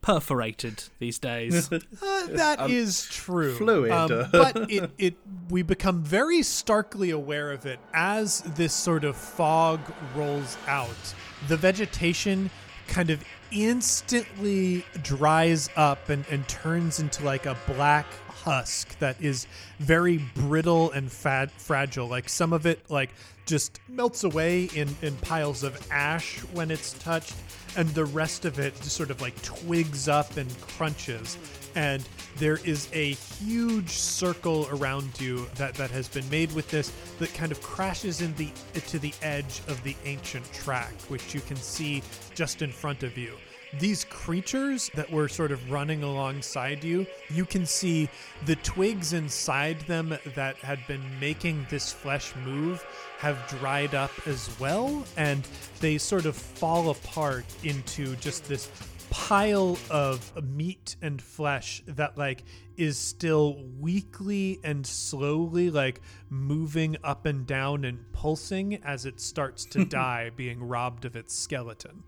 [0.00, 1.70] perforated these days.
[2.02, 3.54] Uh, that is true.
[3.54, 3.92] fluid.
[3.92, 5.14] Um, but it, it
[5.48, 9.80] we become very starkly aware of it as this sort of fog
[10.16, 11.14] rolls out.
[11.46, 12.50] The vegetation
[12.88, 13.22] kind of
[13.52, 19.46] instantly dries up and, and turns into like a black husk that is
[19.78, 22.08] very brittle and fragile.
[22.08, 23.10] Like some of it like
[23.46, 27.34] just melts away in, in piles of ash when it's touched,
[27.76, 31.36] and the rest of it just sort of like twigs up and crunches.
[31.74, 32.06] And
[32.36, 37.32] there is a huge circle around you that, that has been made with this that
[37.34, 38.50] kind of crashes in the
[38.88, 42.02] to the edge of the ancient track, which you can see
[42.34, 43.34] just in front of you.
[43.80, 48.10] These creatures that were sort of running alongside you, you can see
[48.44, 52.84] the twigs inside them that had been making this flesh move
[53.18, 55.46] have dried up as well, and
[55.80, 58.68] they sort of fall apart into just this
[59.12, 62.44] pile of meat and flesh that like
[62.76, 66.00] is still weakly and slowly like
[66.30, 71.34] moving up and down and pulsing as it starts to die being robbed of its
[71.34, 72.02] skeleton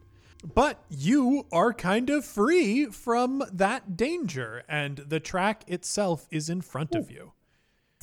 [0.54, 6.60] but you are kind of free from that danger, and the track itself is in
[6.60, 7.32] front of you.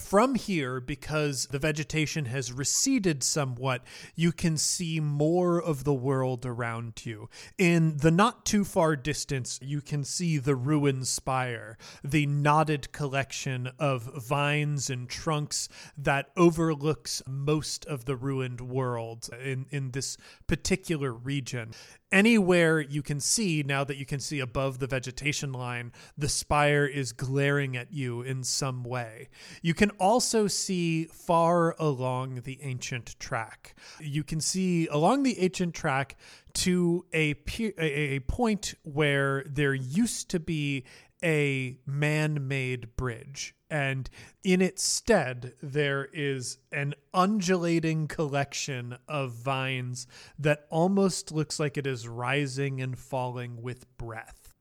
[0.02, 3.84] From here, because the vegetation has receded somewhat,
[4.16, 7.30] you can see more of the world around you.
[7.58, 13.70] In the not too far distance, you can see the ruined spire, the knotted collection
[13.80, 21.14] of vines and trunks that overlooks most of the ruined world in, in this particular
[21.14, 21.72] region
[22.12, 26.86] anywhere you can see now that you can see above the vegetation line the spire
[26.86, 29.30] is glaring at you in some way
[29.62, 35.74] you can also see far along the ancient track you can see along the ancient
[35.74, 36.18] track
[36.54, 37.36] to a,
[37.80, 40.84] a point where there used to be
[41.24, 43.56] a man made bridge.
[43.70, 44.10] And
[44.44, 51.88] in its stead, there is an undulating collection of vines that almost looks like it
[51.88, 54.54] is rising and falling with breath.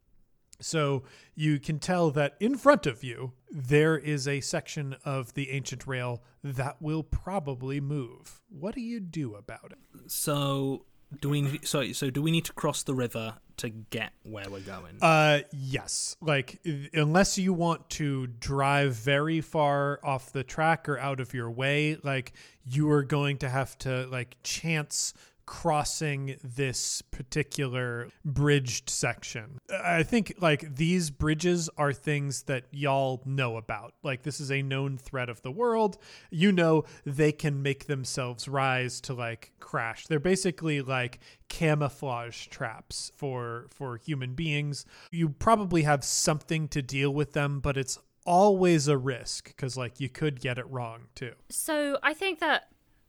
[0.61, 1.05] So
[1.35, 5.86] you can tell that in front of you, there is a section of the ancient
[5.86, 8.40] rail that will probably move.
[8.48, 10.11] What do you do about it?
[10.11, 10.84] So
[11.20, 11.61] do we?
[11.64, 14.96] So so do we need to cross the river to get where we're going?
[15.03, 16.16] Uh, yes.
[16.20, 16.61] Like,
[16.94, 21.98] unless you want to drive very far off the track or out of your way,
[22.03, 22.32] like,
[22.64, 25.12] you are going to have to, like, chance
[25.51, 29.59] crossing this particular bridged section.
[29.82, 33.94] I think like these bridges are things that y'all know about.
[34.05, 35.98] Like this is a known threat of the world.
[36.30, 40.07] You know they can make themselves rise to like crash.
[40.07, 44.86] They're basically like camouflage traps for for human beings.
[45.11, 49.98] You probably have something to deal with them, but it's always a risk because like
[49.98, 51.32] you could get it wrong too.
[51.48, 52.68] So I think that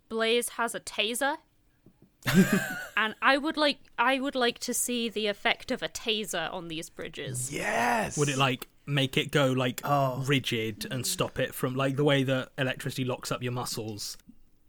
[0.09, 1.37] Blaze has a taser
[2.97, 6.67] and I would like I would like to see the effect of a taser on
[6.67, 7.51] these bridges.
[7.51, 8.17] Yes.
[8.17, 10.24] Would it like make it go like Oh.
[10.28, 14.17] rigid and stop it from like the way that electricity locks up your muscles?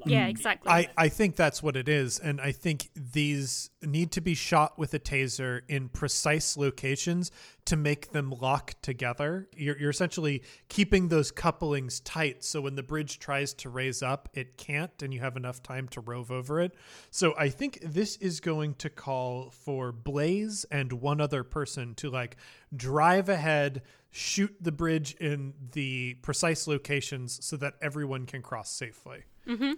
[0.05, 0.31] Yeah, mm.
[0.31, 0.71] exactly.
[0.71, 2.19] I, I think that's what it is.
[2.19, 7.31] And I think these need to be shot with a taser in precise locations
[7.65, 9.49] to make them lock together.
[9.57, 14.29] You're, you're essentially keeping those couplings tight so when the bridge tries to raise up,
[14.35, 16.75] it can't, and you have enough time to rove over it.
[17.11, 22.11] So I think this is going to call for Blaze and one other person to
[22.11, 22.37] like
[22.75, 29.25] drive ahead, shoot the bridge in the precise locations so that everyone can cross safely.
[29.47, 29.73] Mm-hmm.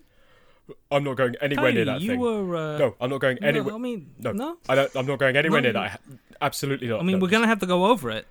[0.90, 2.20] I'm not going anywhere near that you thing.
[2.20, 2.56] were.
[2.56, 3.74] Uh, No, I'm not going no, anywhere.
[3.74, 4.56] I mean, no, no.
[4.68, 6.00] I don't, I'm not going anywhere No, near you- that.
[6.40, 7.00] Absolutely not.
[7.00, 7.22] I mean, no.
[7.22, 8.26] we're gonna have to go over it.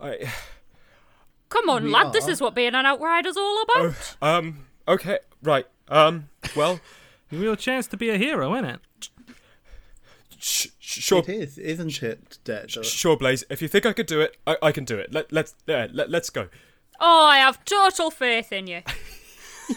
[0.00, 0.30] I,
[1.48, 4.16] Come on, We lad, this is what being an outrider's all about.
[4.22, 4.66] um.
[4.88, 5.18] Okay.
[5.42, 5.66] Right.
[5.88, 6.28] Um.
[6.56, 6.80] Well.
[7.30, 8.80] Your real chance to be a hero, isn't it?
[10.38, 11.20] sh- sh- sure.
[11.20, 12.70] It is, isn't it, Dead?
[12.70, 13.44] Sure, Blaze.
[13.48, 15.12] If you think I could do it, I, I can do it.
[15.12, 16.48] Let, let's yeah, let, let's go.
[17.00, 18.82] Oh, I have total faith in you.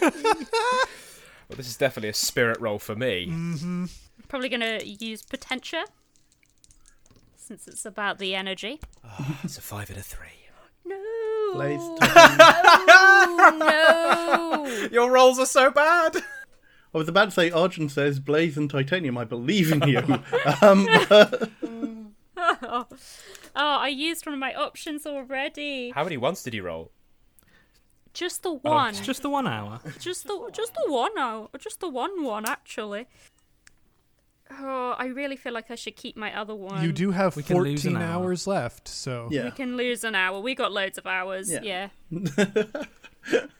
[1.48, 3.88] Well, this is definitely a spirit roll for me.
[4.28, 5.84] Probably gonna use Potentia.
[7.36, 8.80] Since it's about the energy.
[9.44, 10.26] It's a five and a three.
[10.84, 11.00] No.
[11.54, 11.80] Blaze
[13.58, 14.88] no.
[14.92, 16.16] Your rolls are so bad.
[16.16, 19.98] I was about to say, Arjun says, Blaze and Titanium, I believe in you.
[20.62, 20.88] um,
[23.58, 25.90] Oh, I used one of my options already.
[25.90, 26.90] How many ones did you roll?
[28.16, 28.94] Just the oh, one.
[28.94, 29.78] It's just the one hour.
[29.98, 31.50] Just the just the one now.
[31.58, 33.06] Just the one one actually.
[34.50, 36.82] Oh, I really feel like I should keep my other one.
[36.82, 38.24] You do have We can lose an 14 hour.
[38.24, 39.44] hours left, so yeah.
[39.44, 40.40] We can lose an hour.
[40.40, 41.50] We got loads of hours.
[41.50, 41.88] Yeah.
[42.08, 43.42] Yeah.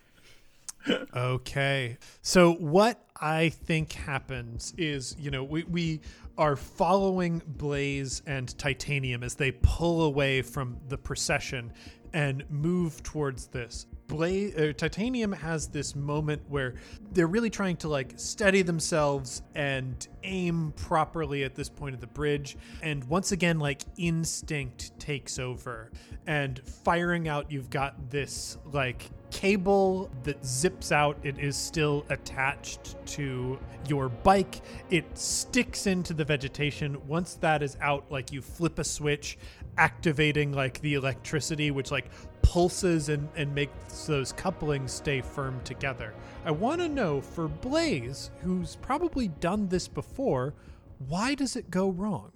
[1.17, 1.99] Okay.
[2.23, 6.01] So what I think happens is, you know, we, we
[6.39, 11.73] are following Blaze and Titanium as they pull away from the procession
[12.17, 13.85] and move towards this.
[14.07, 16.77] Blaze, uh, Titanium has this moment where
[17.13, 22.07] they're really trying to like steady themselves and aim properly at this point of the
[22.07, 22.57] bridge.
[22.83, 25.91] And once again, like instinct takes over.
[26.27, 31.19] And firing out, you've got this like cable that zips out.
[31.23, 33.59] It is still attached to
[33.89, 34.63] your bike.
[34.89, 36.97] It sticks into the vegetation.
[37.07, 39.37] Once that is out, like you flip a switch,
[39.79, 42.11] activating like the electricity, which like
[42.43, 46.15] pulses and, and makes those couplings stay firm together.
[46.45, 50.55] I want to know for Blaze, who's probably done this before,
[51.09, 52.33] why does it go wrong?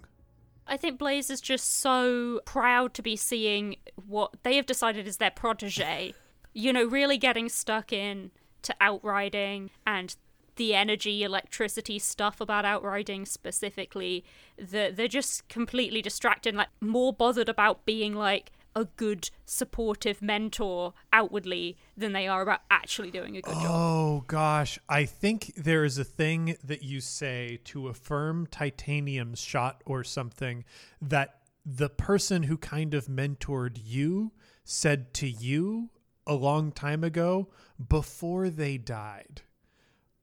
[0.66, 3.76] I think Blaze is just so proud to be seeing
[4.06, 6.14] what they have decided is their protege.
[6.52, 8.30] You know, really getting stuck in
[8.62, 10.14] to outriding and
[10.56, 14.24] the energy, electricity stuff about outriding specifically.
[14.58, 20.94] That they're just completely distracted, like more bothered about being like a good, supportive mentor
[21.12, 23.66] outwardly than they are about actually doing a good job.
[23.66, 29.82] Oh gosh, I think there is a thing that you say to affirm titanium's shot
[29.86, 30.64] or something
[31.02, 34.32] that the person who kind of mentored you
[34.64, 35.90] said to you
[36.26, 37.48] a long time ago
[37.88, 39.42] before they died.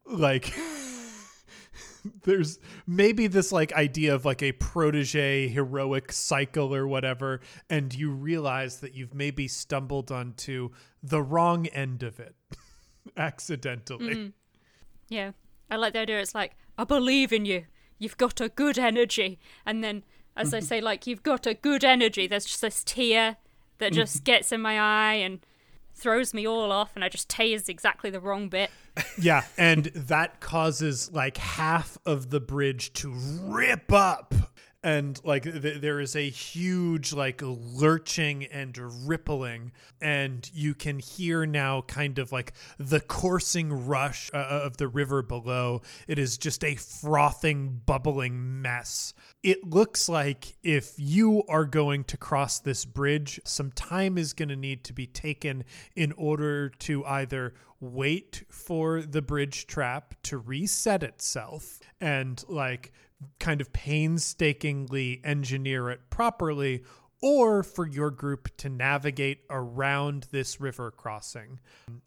[0.09, 0.53] Like
[2.23, 8.11] there's maybe this like idea of like a protege heroic cycle or whatever and you
[8.11, 10.69] realize that you've maybe stumbled onto
[11.03, 12.35] the wrong end of it
[13.17, 14.33] accidentally mm.
[15.09, 15.31] Yeah.
[15.69, 17.65] I like the idea it's like, I believe in you.
[17.97, 19.39] You've got a good energy.
[19.65, 20.03] And then
[20.35, 23.37] as I say, like, you've got a good energy, there's just this tear
[23.79, 25.39] that just gets in my eye and
[25.97, 28.69] throws me all off and I just tears exactly the wrong bit.
[29.17, 34.33] yeah and that causes like half of the bridge to rip up
[34.87, 41.45] and like th- there is a huge like lurching and rippling and you can hear
[41.45, 45.81] now kind of like the coursing rush uh, of the river below.
[46.07, 49.13] It is just a frothing bubbling mess.
[49.43, 54.49] It looks like if you are going to cross this bridge some time is going
[54.49, 55.65] to need to be taken
[55.97, 62.93] in order to either wait for the bridge trap to reset itself and like
[63.39, 66.83] kind of painstakingly engineer it properly
[67.19, 71.59] or for your group to navigate around this river crossing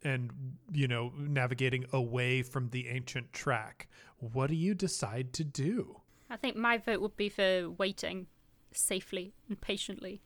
[0.05, 0.31] and
[0.73, 3.89] you know navigating away from the ancient track
[4.19, 6.01] what do you decide to do
[6.31, 8.29] I think my vote would be for waiting
[8.73, 10.23] safely and patiently.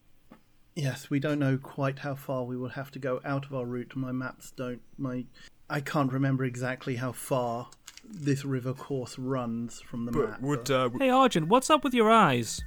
[0.74, 3.64] Yes, we don't know quite how far we will have to go out of our
[3.64, 3.96] route.
[3.96, 4.82] My maps don't.
[4.98, 5.24] My
[5.70, 7.70] I can't remember exactly how far
[8.10, 10.40] this river course runs from the map.
[10.40, 12.60] Would uh, Hey, Arjun, what's up with your eyes?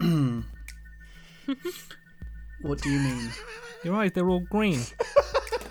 [2.62, 3.30] What do you mean?
[3.84, 4.80] Your eyes, they're all green.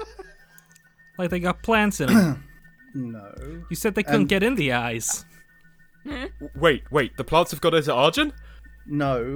[1.18, 2.44] like they got plants in them.
[2.94, 3.34] no.
[3.70, 5.26] You said they couldn't Um, get in the eyes.
[6.56, 7.18] wait, wait.
[7.18, 8.34] The plants have got into Arjun.
[8.86, 9.34] No.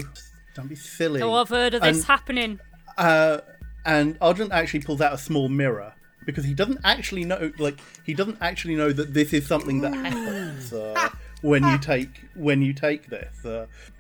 [0.54, 1.22] Don't be silly.
[1.24, 2.60] Oh, I've heard of this And- happening.
[2.98, 3.40] Uh,
[3.86, 5.94] and Arjun actually pulls out a small mirror
[6.28, 9.94] because he doesn't actually know, like, he doesn't actually know that this is something that
[9.96, 11.10] happens uh,
[11.42, 13.36] when you take when you take this.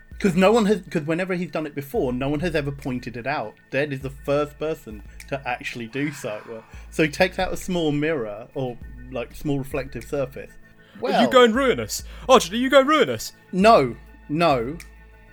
[0.10, 3.16] Because no one has, because whenever he's done it before, no one has ever pointed
[3.18, 3.54] it out.
[3.72, 6.42] Dead is the first person to actually do so.
[6.52, 6.62] Uh,
[6.92, 8.78] so he takes out a small mirror or
[9.12, 10.52] like small reflective surface.
[11.00, 12.04] Well, Are you going ruin us?
[12.28, 13.32] Arjun, are you going ruin us?
[13.52, 13.96] No,
[14.28, 14.78] no,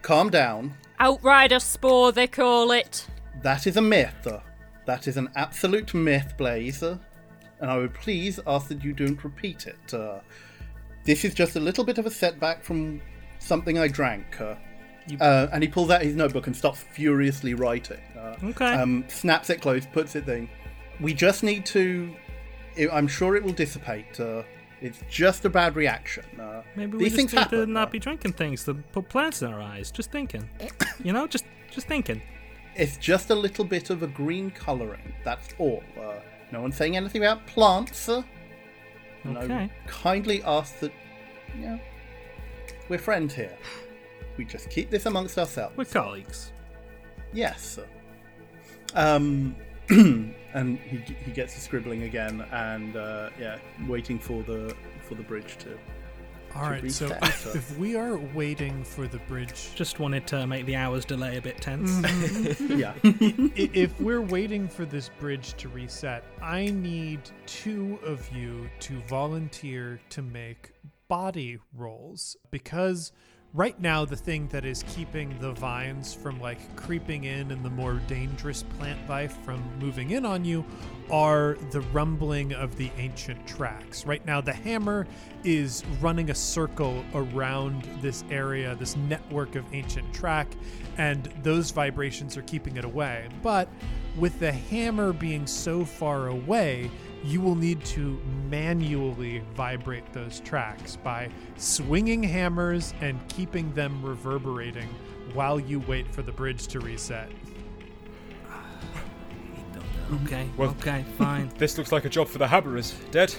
[0.03, 0.75] calm down.
[1.01, 3.07] Outrider spore, they call it.
[3.43, 4.29] That is a myth.
[4.87, 6.99] That is an absolute myth, Blazer,
[7.61, 9.95] And I would please ask that you don't repeat it.
[9.95, 10.21] Uh,
[11.05, 13.01] this is just a little bit of a setback from
[13.39, 14.41] something I drank.
[14.41, 14.55] Uh,
[15.21, 18.01] uh, and he pulls out his notebook and starts furiously writing.
[18.19, 18.73] Uh, Okay.
[18.73, 20.49] Um, snaps it closed, puts it thing.
[21.01, 22.15] We just need to.
[22.93, 24.19] I'm sure it will dissipate.
[24.19, 24.43] Uh,
[24.81, 26.25] it's just a bad reaction.
[26.39, 27.61] Uh, Maybe we just need happen.
[27.61, 29.91] to not uh, be drinking things that put plants in our eyes.
[29.91, 30.49] Just thinking.
[31.05, 32.21] you know, just just thinking.
[32.77, 35.15] It's just a little bit of a green colouring.
[35.25, 35.83] That's all.
[36.01, 36.15] Uh,
[36.53, 38.09] no one's saying anything about plants.
[38.09, 38.23] Uh,
[39.25, 39.71] and I Okay.
[39.87, 40.93] kindly ask that,
[41.57, 41.81] you know,
[42.89, 43.57] we're friends here.
[44.37, 45.77] We just keep this amongst ourselves.
[45.77, 46.53] We're colleagues.
[47.33, 47.79] Yes.
[48.95, 49.55] Um,
[49.89, 54.75] and he, he gets to scribbling again, and uh, yeah, waiting for the
[55.09, 55.79] for the bridge to.
[56.57, 60.67] All right so if, if we are waiting for the bridge Just wanted to make
[60.67, 61.91] the hours delay a bit tense.
[61.91, 62.79] Mm-hmm.
[62.79, 62.95] Yeah.
[63.05, 69.01] I- if we're waiting for this bridge to reset, I need two of you to
[69.09, 70.71] volunteer to make
[71.09, 73.13] body rolls because
[73.55, 77.71] right now the thing that is keeping the vines from like creeping in and the
[77.71, 80.65] more dangerous plant life from moving in on you
[81.09, 84.05] are the rumbling of the ancient tracks.
[84.05, 85.07] Right now the hammer
[85.45, 90.49] is running a circle around this area, this network of ancient track,
[90.99, 93.29] and those vibrations are keeping it away.
[93.41, 93.69] But
[94.17, 96.91] with the hammer being so far away,
[97.25, 98.21] you will need to
[98.51, 104.89] manually vibrate those tracks by swinging hammers and keeping them reverberating
[105.33, 107.31] while you wait for the bridge to reset.
[110.25, 110.49] okay.
[110.57, 111.05] Well- okay.
[111.19, 111.51] Fine.
[111.59, 112.95] This looks like a job for the hammerers.
[113.11, 113.35] Dead.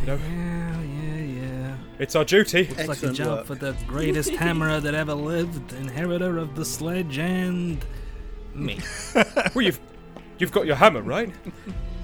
[0.00, 0.80] You know, Yeah.
[0.80, 1.16] Yeah.
[1.42, 1.76] Yeah.
[1.98, 2.64] it's our duty.
[2.68, 3.46] Looks like a job work.
[3.46, 7.84] for the greatest hammerer that ever lived, inheritor of the sledge, and
[8.54, 8.80] me.
[9.54, 9.80] well, you've
[10.38, 11.32] you've got your hammer, right?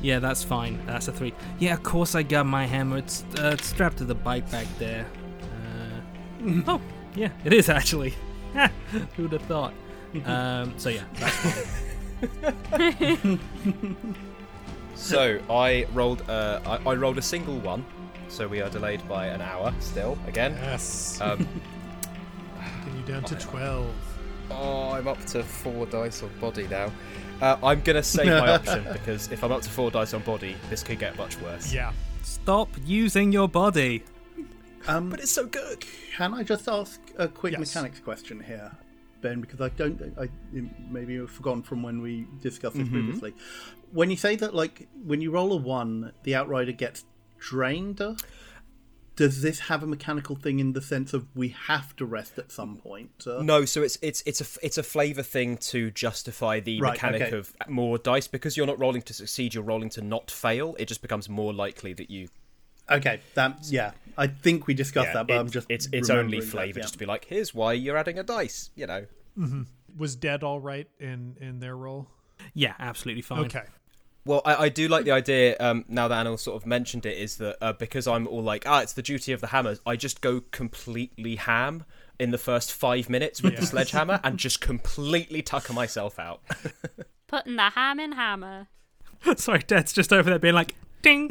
[0.01, 0.85] Yeah, that's fine.
[0.87, 1.35] That's a three.
[1.59, 2.99] Yeah, of course I got my hammer.
[2.99, 5.07] It's, uh, it's strapped to the bike back there.
[5.43, 6.81] Uh, oh,
[7.15, 8.15] yeah, it is actually.
[9.17, 9.75] Who'd have thought?
[10.25, 11.67] Um, so yeah, that's
[12.73, 13.39] fine.
[14.95, 16.29] So I rolled.
[16.29, 17.85] Uh, I, I rolled a single one.
[18.29, 20.19] So we are delayed by an hour still.
[20.27, 20.53] Again.
[20.61, 21.21] Yes.
[21.21, 21.47] Um,
[22.85, 23.95] Getting you down to 12.
[24.51, 26.91] oh, I'm up to four dice of body now.
[27.41, 30.57] Uh, I'm gonna save my option because if I'm up to four dice on body,
[30.71, 31.73] this could get much worse.
[31.73, 31.93] Yeah.
[32.23, 34.03] Stop using your body.
[34.89, 35.85] Um, But it's so good.
[36.17, 37.61] Can I just ask a quick Yes.
[37.61, 38.73] mechanics question here,
[39.21, 39.41] Ben?
[39.41, 40.29] Because I don't, I
[40.91, 43.35] maybe you've forgotten from when we discussed this previously.
[43.93, 47.05] When you say that, like when you roll a one, the outrider gets
[47.39, 48.01] drained.
[49.19, 52.53] Does this have a mechanical thing in the sense of we have to rest at
[52.53, 53.11] some point?
[53.27, 56.93] Uh, No, so it's it's it's a it's a flavor thing to justify the Right,
[56.93, 57.37] mechanic okay.
[57.37, 60.77] of more dice because you're not rolling to succeed, you're rolling to not fail.
[60.79, 62.29] It just becomes more likely that you.
[62.91, 66.09] Okay, that yeah, I think we discussed Yeah, that, but it- I'm just it's it's
[66.11, 66.83] only remembering that, flavor yeah.
[66.83, 68.71] just to be like, here's why you're adding a dice.
[68.77, 69.07] You know.
[69.39, 69.63] Mm-hmm.
[69.99, 72.07] Was Dead all right in, in their role?
[72.55, 73.41] Yeah, absolutely fine.
[73.47, 73.65] Okay.
[74.29, 75.57] Well, I, I do like the idea.
[75.59, 78.65] Um, now that Anil sort of mentioned it, is that uh, because I'm all like,
[78.67, 79.81] ah, it's the duty of the hammers.
[79.87, 81.87] I just go completely ham
[82.19, 86.43] in the first five minutes with the sledgehammer and just completely tucker myself out.
[87.27, 88.69] Putting the ham in hammer.
[89.37, 91.29] Sorry, Dad's just over there being like, ding,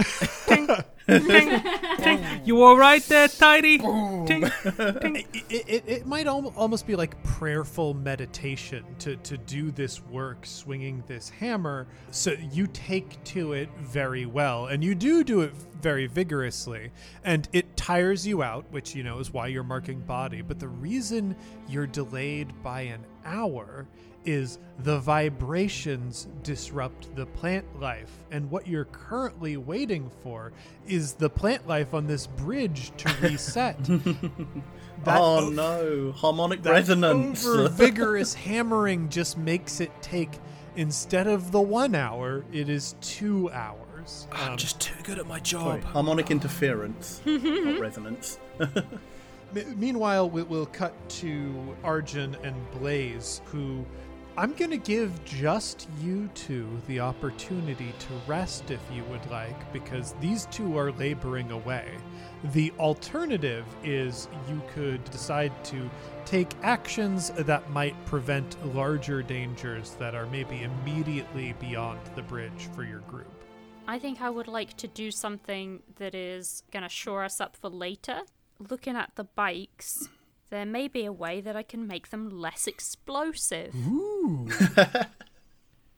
[0.47, 0.68] ding,
[1.07, 1.63] ding,
[1.97, 2.26] ding.
[2.45, 3.78] You all right there, Tidy?
[3.78, 5.26] Ding, ding.
[5.49, 10.45] It, it, it might al- almost be like prayerful meditation to, to do this work,
[10.45, 11.88] swinging this hammer.
[12.11, 16.91] So you take to it very well, and you do do it very vigorously,
[17.24, 20.41] and it tires you out, which you know is why you're marking body.
[20.41, 21.36] But the reason
[21.68, 23.88] you're delayed by an hour
[24.26, 28.11] is the vibrations disrupt the plant life.
[28.32, 30.51] And what you're currently waiting for
[30.88, 33.78] is the plant life on this bridge to reset.
[35.05, 37.45] Oh o- no, harmonic resonance.
[37.45, 40.39] Over vigorous hammering just makes it take,
[40.76, 44.28] instead of the one hour, it is two hours.
[44.32, 45.84] Ah, um, I'm just too good at my Sorry, job.
[45.91, 46.32] harmonic ah.
[46.32, 47.80] interference, not mm-hmm.
[47.80, 48.39] resonance.
[49.53, 53.86] Me- Meanwhile, we- we'll cut to Arjun and Blaze, who
[54.39, 59.73] I'm going to give just you two the opportunity to rest if you would like,
[59.73, 61.97] because these two are laboring away.
[62.53, 65.89] The alternative is you could decide to
[66.23, 72.83] take actions that might prevent larger dangers that are maybe immediately beyond the bridge for
[72.83, 73.43] your group.
[73.88, 77.57] I think I would like to do something that is going to shore us up
[77.57, 78.21] for later.
[78.59, 80.09] Looking at the bikes,
[80.49, 83.73] there may be a way that I can make them less explosive.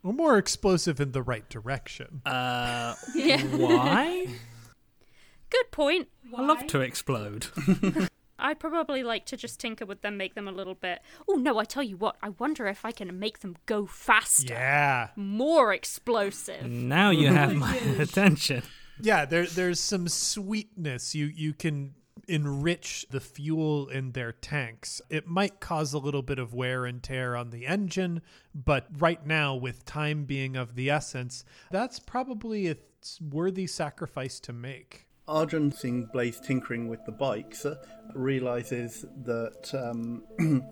[0.03, 2.21] Or more explosive in the right direction.
[2.25, 3.41] Uh, Yeah.
[3.43, 4.27] why?
[5.49, 6.07] Good point.
[6.37, 7.47] I love to explode.
[8.41, 10.99] I'd probably like to just tinker with them, make them a little bit.
[11.27, 14.53] Oh no, I tell you what, I wonder if I can make them go faster.
[14.53, 15.09] yeah.
[15.17, 16.65] More explosive.
[16.65, 18.63] Now you have my attention.
[19.01, 21.15] Yeah, there there's some sweetness.
[21.15, 21.95] You you can
[22.29, 25.01] enrich the fuel in their tanks.
[25.09, 28.21] It might cause a little bit of wear and tear on the engine,
[28.53, 32.77] but right now with time being of the essence, that's probably a
[33.19, 35.07] worthy sacrifice to make.
[35.27, 37.75] Arjun, seeing Blaze tinkering with the bikes, uh,
[38.15, 40.23] realizes that um,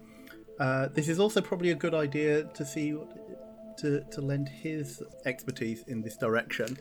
[0.59, 2.97] uh, this is also probably a good idea to see
[3.77, 6.77] to to lend his expertise in this direction.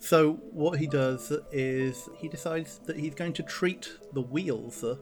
[0.00, 4.96] So what he does is he decides that he's going to treat the wheels uh,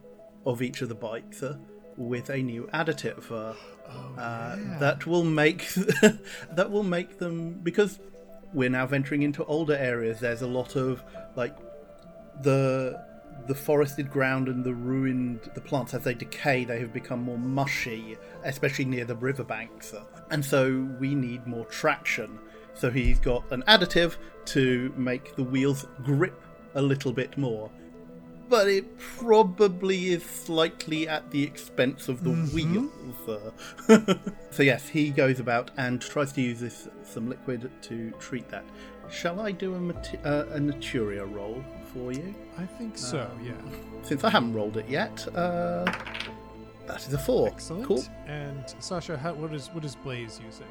[0.45, 1.57] of each of the bikes uh,
[1.97, 3.55] with a new additive uh,
[4.21, 5.69] uh, that will make
[6.53, 8.01] that will make them because
[8.53, 10.19] we're now venturing into older areas.
[10.19, 11.03] There's a lot of
[11.37, 11.57] like
[12.43, 13.01] the
[13.47, 17.39] the forested ground and the ruined the plants as they decay they have become more
[17.39, 19.95] mushy especially near the riverbanks
[20.31, 22.39] and so we need more traction
[22.79, 24.17] so he's got an additive
[24.47, 26.41] to make the wheels grip
[26.75, 27.71] a little bit more
[28.49, 33.29] but it probably is slightly at the expense of the wheels.
[33.29, 34.15] uh.
[34.51, 38.65] so yes, he goes about and tries to use this some liquid to treat that.
[39.11, 42.35] Shall I do a, mate- uh, a Naturia roll for you?
[42.59, 43.53] I think so, yeah.
[44.03, 45.85] Since I haven't rolled it yet, uh,
[46.87, 47.49] that is a four.
[47.49, 47.87] Excellent.
[47.87, 48.05] Cool.
[48.27, 50.67] And Sasha, how, what is what is Blaze using?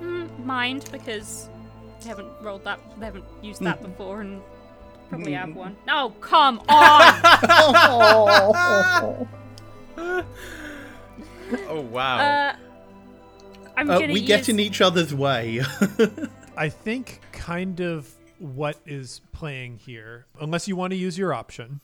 [0.00, 1.48] Mm, mind because
[2.00, 4.42] they haven't rolled that, they haven't used that before, and
[5.08, 5.76] probably have one.
[5.88, 7.14] Oh come on!
[11.68, 12.18] Oh wow.
[12.18, 12.56] uh,
[13.76, 14.26] I'm Uh, gonna we use.
[14.28, 15.60] get in each other's way.
[16.56, 21.80] I think kind of what is playing here, unless you want to use your option.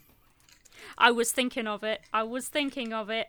[0.96, 2.00] I was thinking of it.
[2.12, 3.28] I was thinking of it.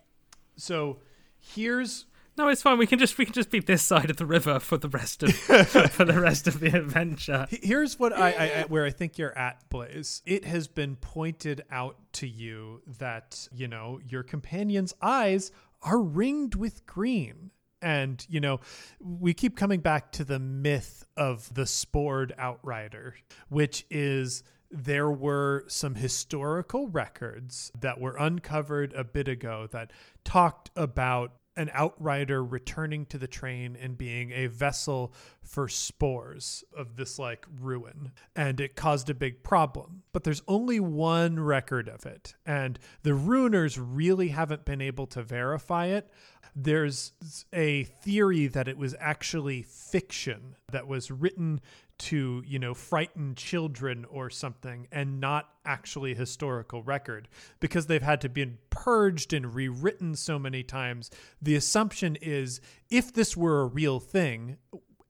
[0.56, 1.00] So
[1.40, 2.06] here's
[2.38, 2.78] No, it's fine.
[2.78, 5.22] We can just we can just be this side of the river for the rest
[5.24, 7.48] of for the rest of the adventure.
[7.50, 10.22] Here's what I, I, I where I think you're at, Blaze.
[10.26, 15.52] It has been pointed out to you that you know your companion's eyes
[15.82, 17.52] are ringed with green.
[17.84, 18.60] And, you know,
[19.00, 23.16] we keep coming back to the myth of the spored outrider,
[23.50, 29.92] which is there were some historical records that were uncovered a bit ago that
[30.24, 36.96] talked about an outrider returning to the train and being a vessel for spores of
[36.96, 38.12] this like ruin.
[38.36, 40.04] And it caused a big problem.
[40.14, 42.36] But there's only one record of it.
[42.46, 46.10] And the ruiners really haven't been able to verify it.
[46.56, 47.14] There's
[47.54, 51.62] a theory that it was actually fiction that was written
[52.02, 57.28] to, you know, frighten children or something and not actually historical record
[57.60, 61.12] because they've had to be purged and rewritten so many times.
[61.42, 64.58] The assumption is if this were a real thing,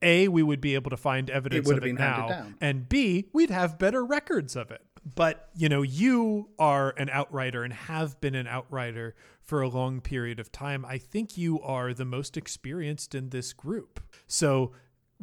[0.02, 3.52] a, we would be able to find evidence would of it now, and B, we'd
[3.52, 4.82] have better records of it.
[5.16, 10.00] But, you know, you are an outrider and have been an outrider for a long
[10.00, 10.86] period of time.
[10.86, 14.00] I think you are the most experienced in this group.
[14.28, 14.74] So,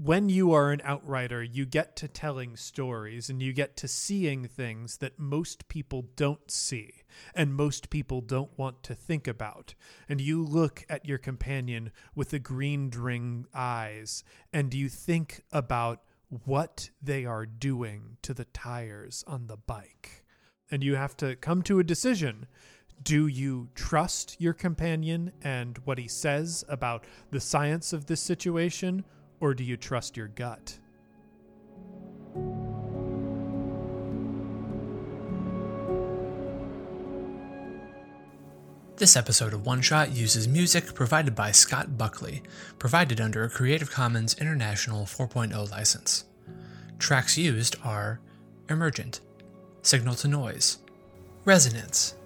[0.01, 4.47] when you are an outrider, you get to telling stories and you get to seeing
[4.47, 7.03] things that most people don't see
[7.35, 9.75] and most people don't want to think about.
[10.09, 14.23] And you look at your companion with the green ring eyes
[14.53, 16.03] and you think about
[16.45, 20.25] what they are doing to the tires on the bike.
[20.71, 22.47] And you have to come to a decision.
[23.03, 29.05] Do you trust your companion and what he says about the science of this situation,
[29.41, 30.79] or do you trust your gut?
[38.97, 42.43] This episode of One Shot uses music provided by Scott Buckley,
[42.81, 46.25] provided under a Creative Commons International 4.0 license.
[46.99, 48.19] Tracks used are
[48.69, 49.21] Emergent,
[49.83, 50.79] Signal to Noise,
[51.45, 52.17] Resonance,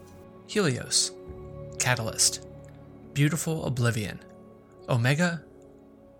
[0.47, 1.13] Helios,
[1.79, 2.47] Catalyst,
[3.13, 4.19] Beautiful Oblivion,
[4.89, 5.43] Omega,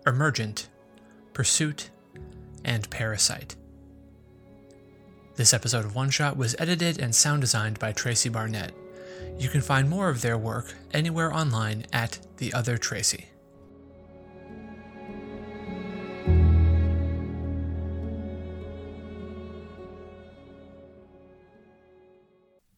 [0.05, 0.69] Emergent,
[1.33, 1.89] Pursuit,
[2.63, 3.55] and Parasite.
[5.35, 8.71] This episode of One Shot was edited and sound designed by Tracy Barnett.
[9.39, 13.29] You can find more of their work anywhere online at The Other Tracy.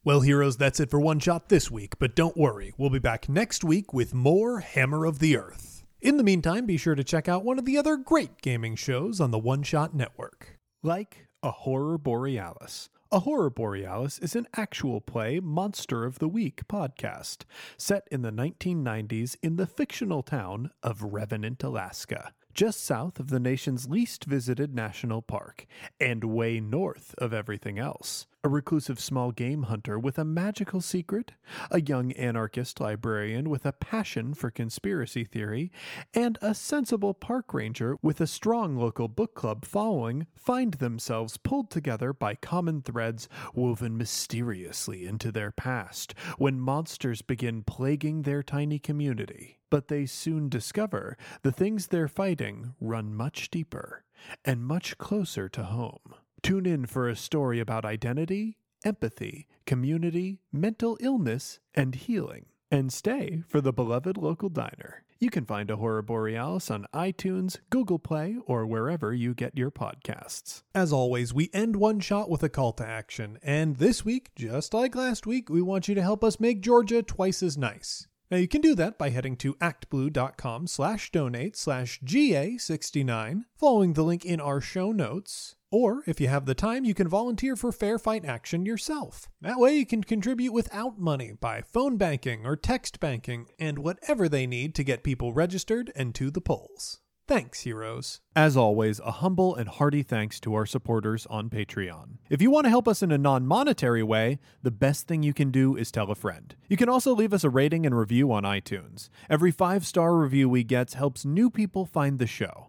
[0.02, 3.28] Well, heroes, that's it for One Shot this week, but don't worry, we'll be back
[3.28, 5.75] next week with more Hammer of the Earth.
[6.06, 9.20] In the meantime, be sure to check out one of the other great gaming shows
[9.20, 12.90] on the One Shot Network, like A Horror Borealis.
[13.10, 17.38] A Horror Borealis is an actual play Monster of the Week podcast
[17.76, 23.40] set in the 1990s in the fictional town of Revenant, Alaska, just south of the
[23.40, 25.66] nation's least visited national park
[25.98, 28.28] and way north of everything else.
[28.46, 31.32] A reclusive small game hunter with a magical secret,
[31.68, 35.72] a young anarchist librarian with a passion for conspiracy theory,
[36.14, 41.72] and a sensible park ranger with a strong local book club following find themselves pulled
[41.72, 48.78] together by common threads woven mysteriously into their past when monsters begin plaguing their tiny
[48.78, 49.58] community.
[49.70, 54.04] But they soon discover the things they're fighting run much deeper
[54.44, 56.14] and much closer to home.
[56.46, 62.46] Tune in for a story about identity, empathy, community, mental illness, and healing.
[62.70, 65.02] And stay for the beloved local diner.
[65.18, 69.72] You can find a Horror Borealis on iTunes, Google Play, or wherever you get your
[69.72, 70.62] podcasts.
[70.72, 74.72] As always, we end one shot with a call to action, and this week, just
[74.72, 78.06] like last week, we want you to help us make Georgia twice as nice.
[78.30, 84.04] Now you can do that by heading to actblue.com slash donate slash GA69, following the
[84.04, 85.55] link in our show notes.
[85.72, 89.28] Or, if you have the time, you can volunteer for Fair Fight Action yourself.
[89.40, 94.28] That way, you can contribute without money by phone banking or text banking and whatever
[94.28, 97.00] they need to get people registered and to the polls.
[97.28, 98.20] Thanks, heroes.
[98.36, 102.18] As always, a humble and hearty thanks to our supporters on Patreon.
[102.30, 105.34] If you want to help us in a non monetary way, the best thing you
[105.34, 106.54] can do is tell a friend.
[106.68, 109.08] You can also leave us a rating and review on iTunes.
[109.28, 112.68] Every five star review we get helps new people find the show.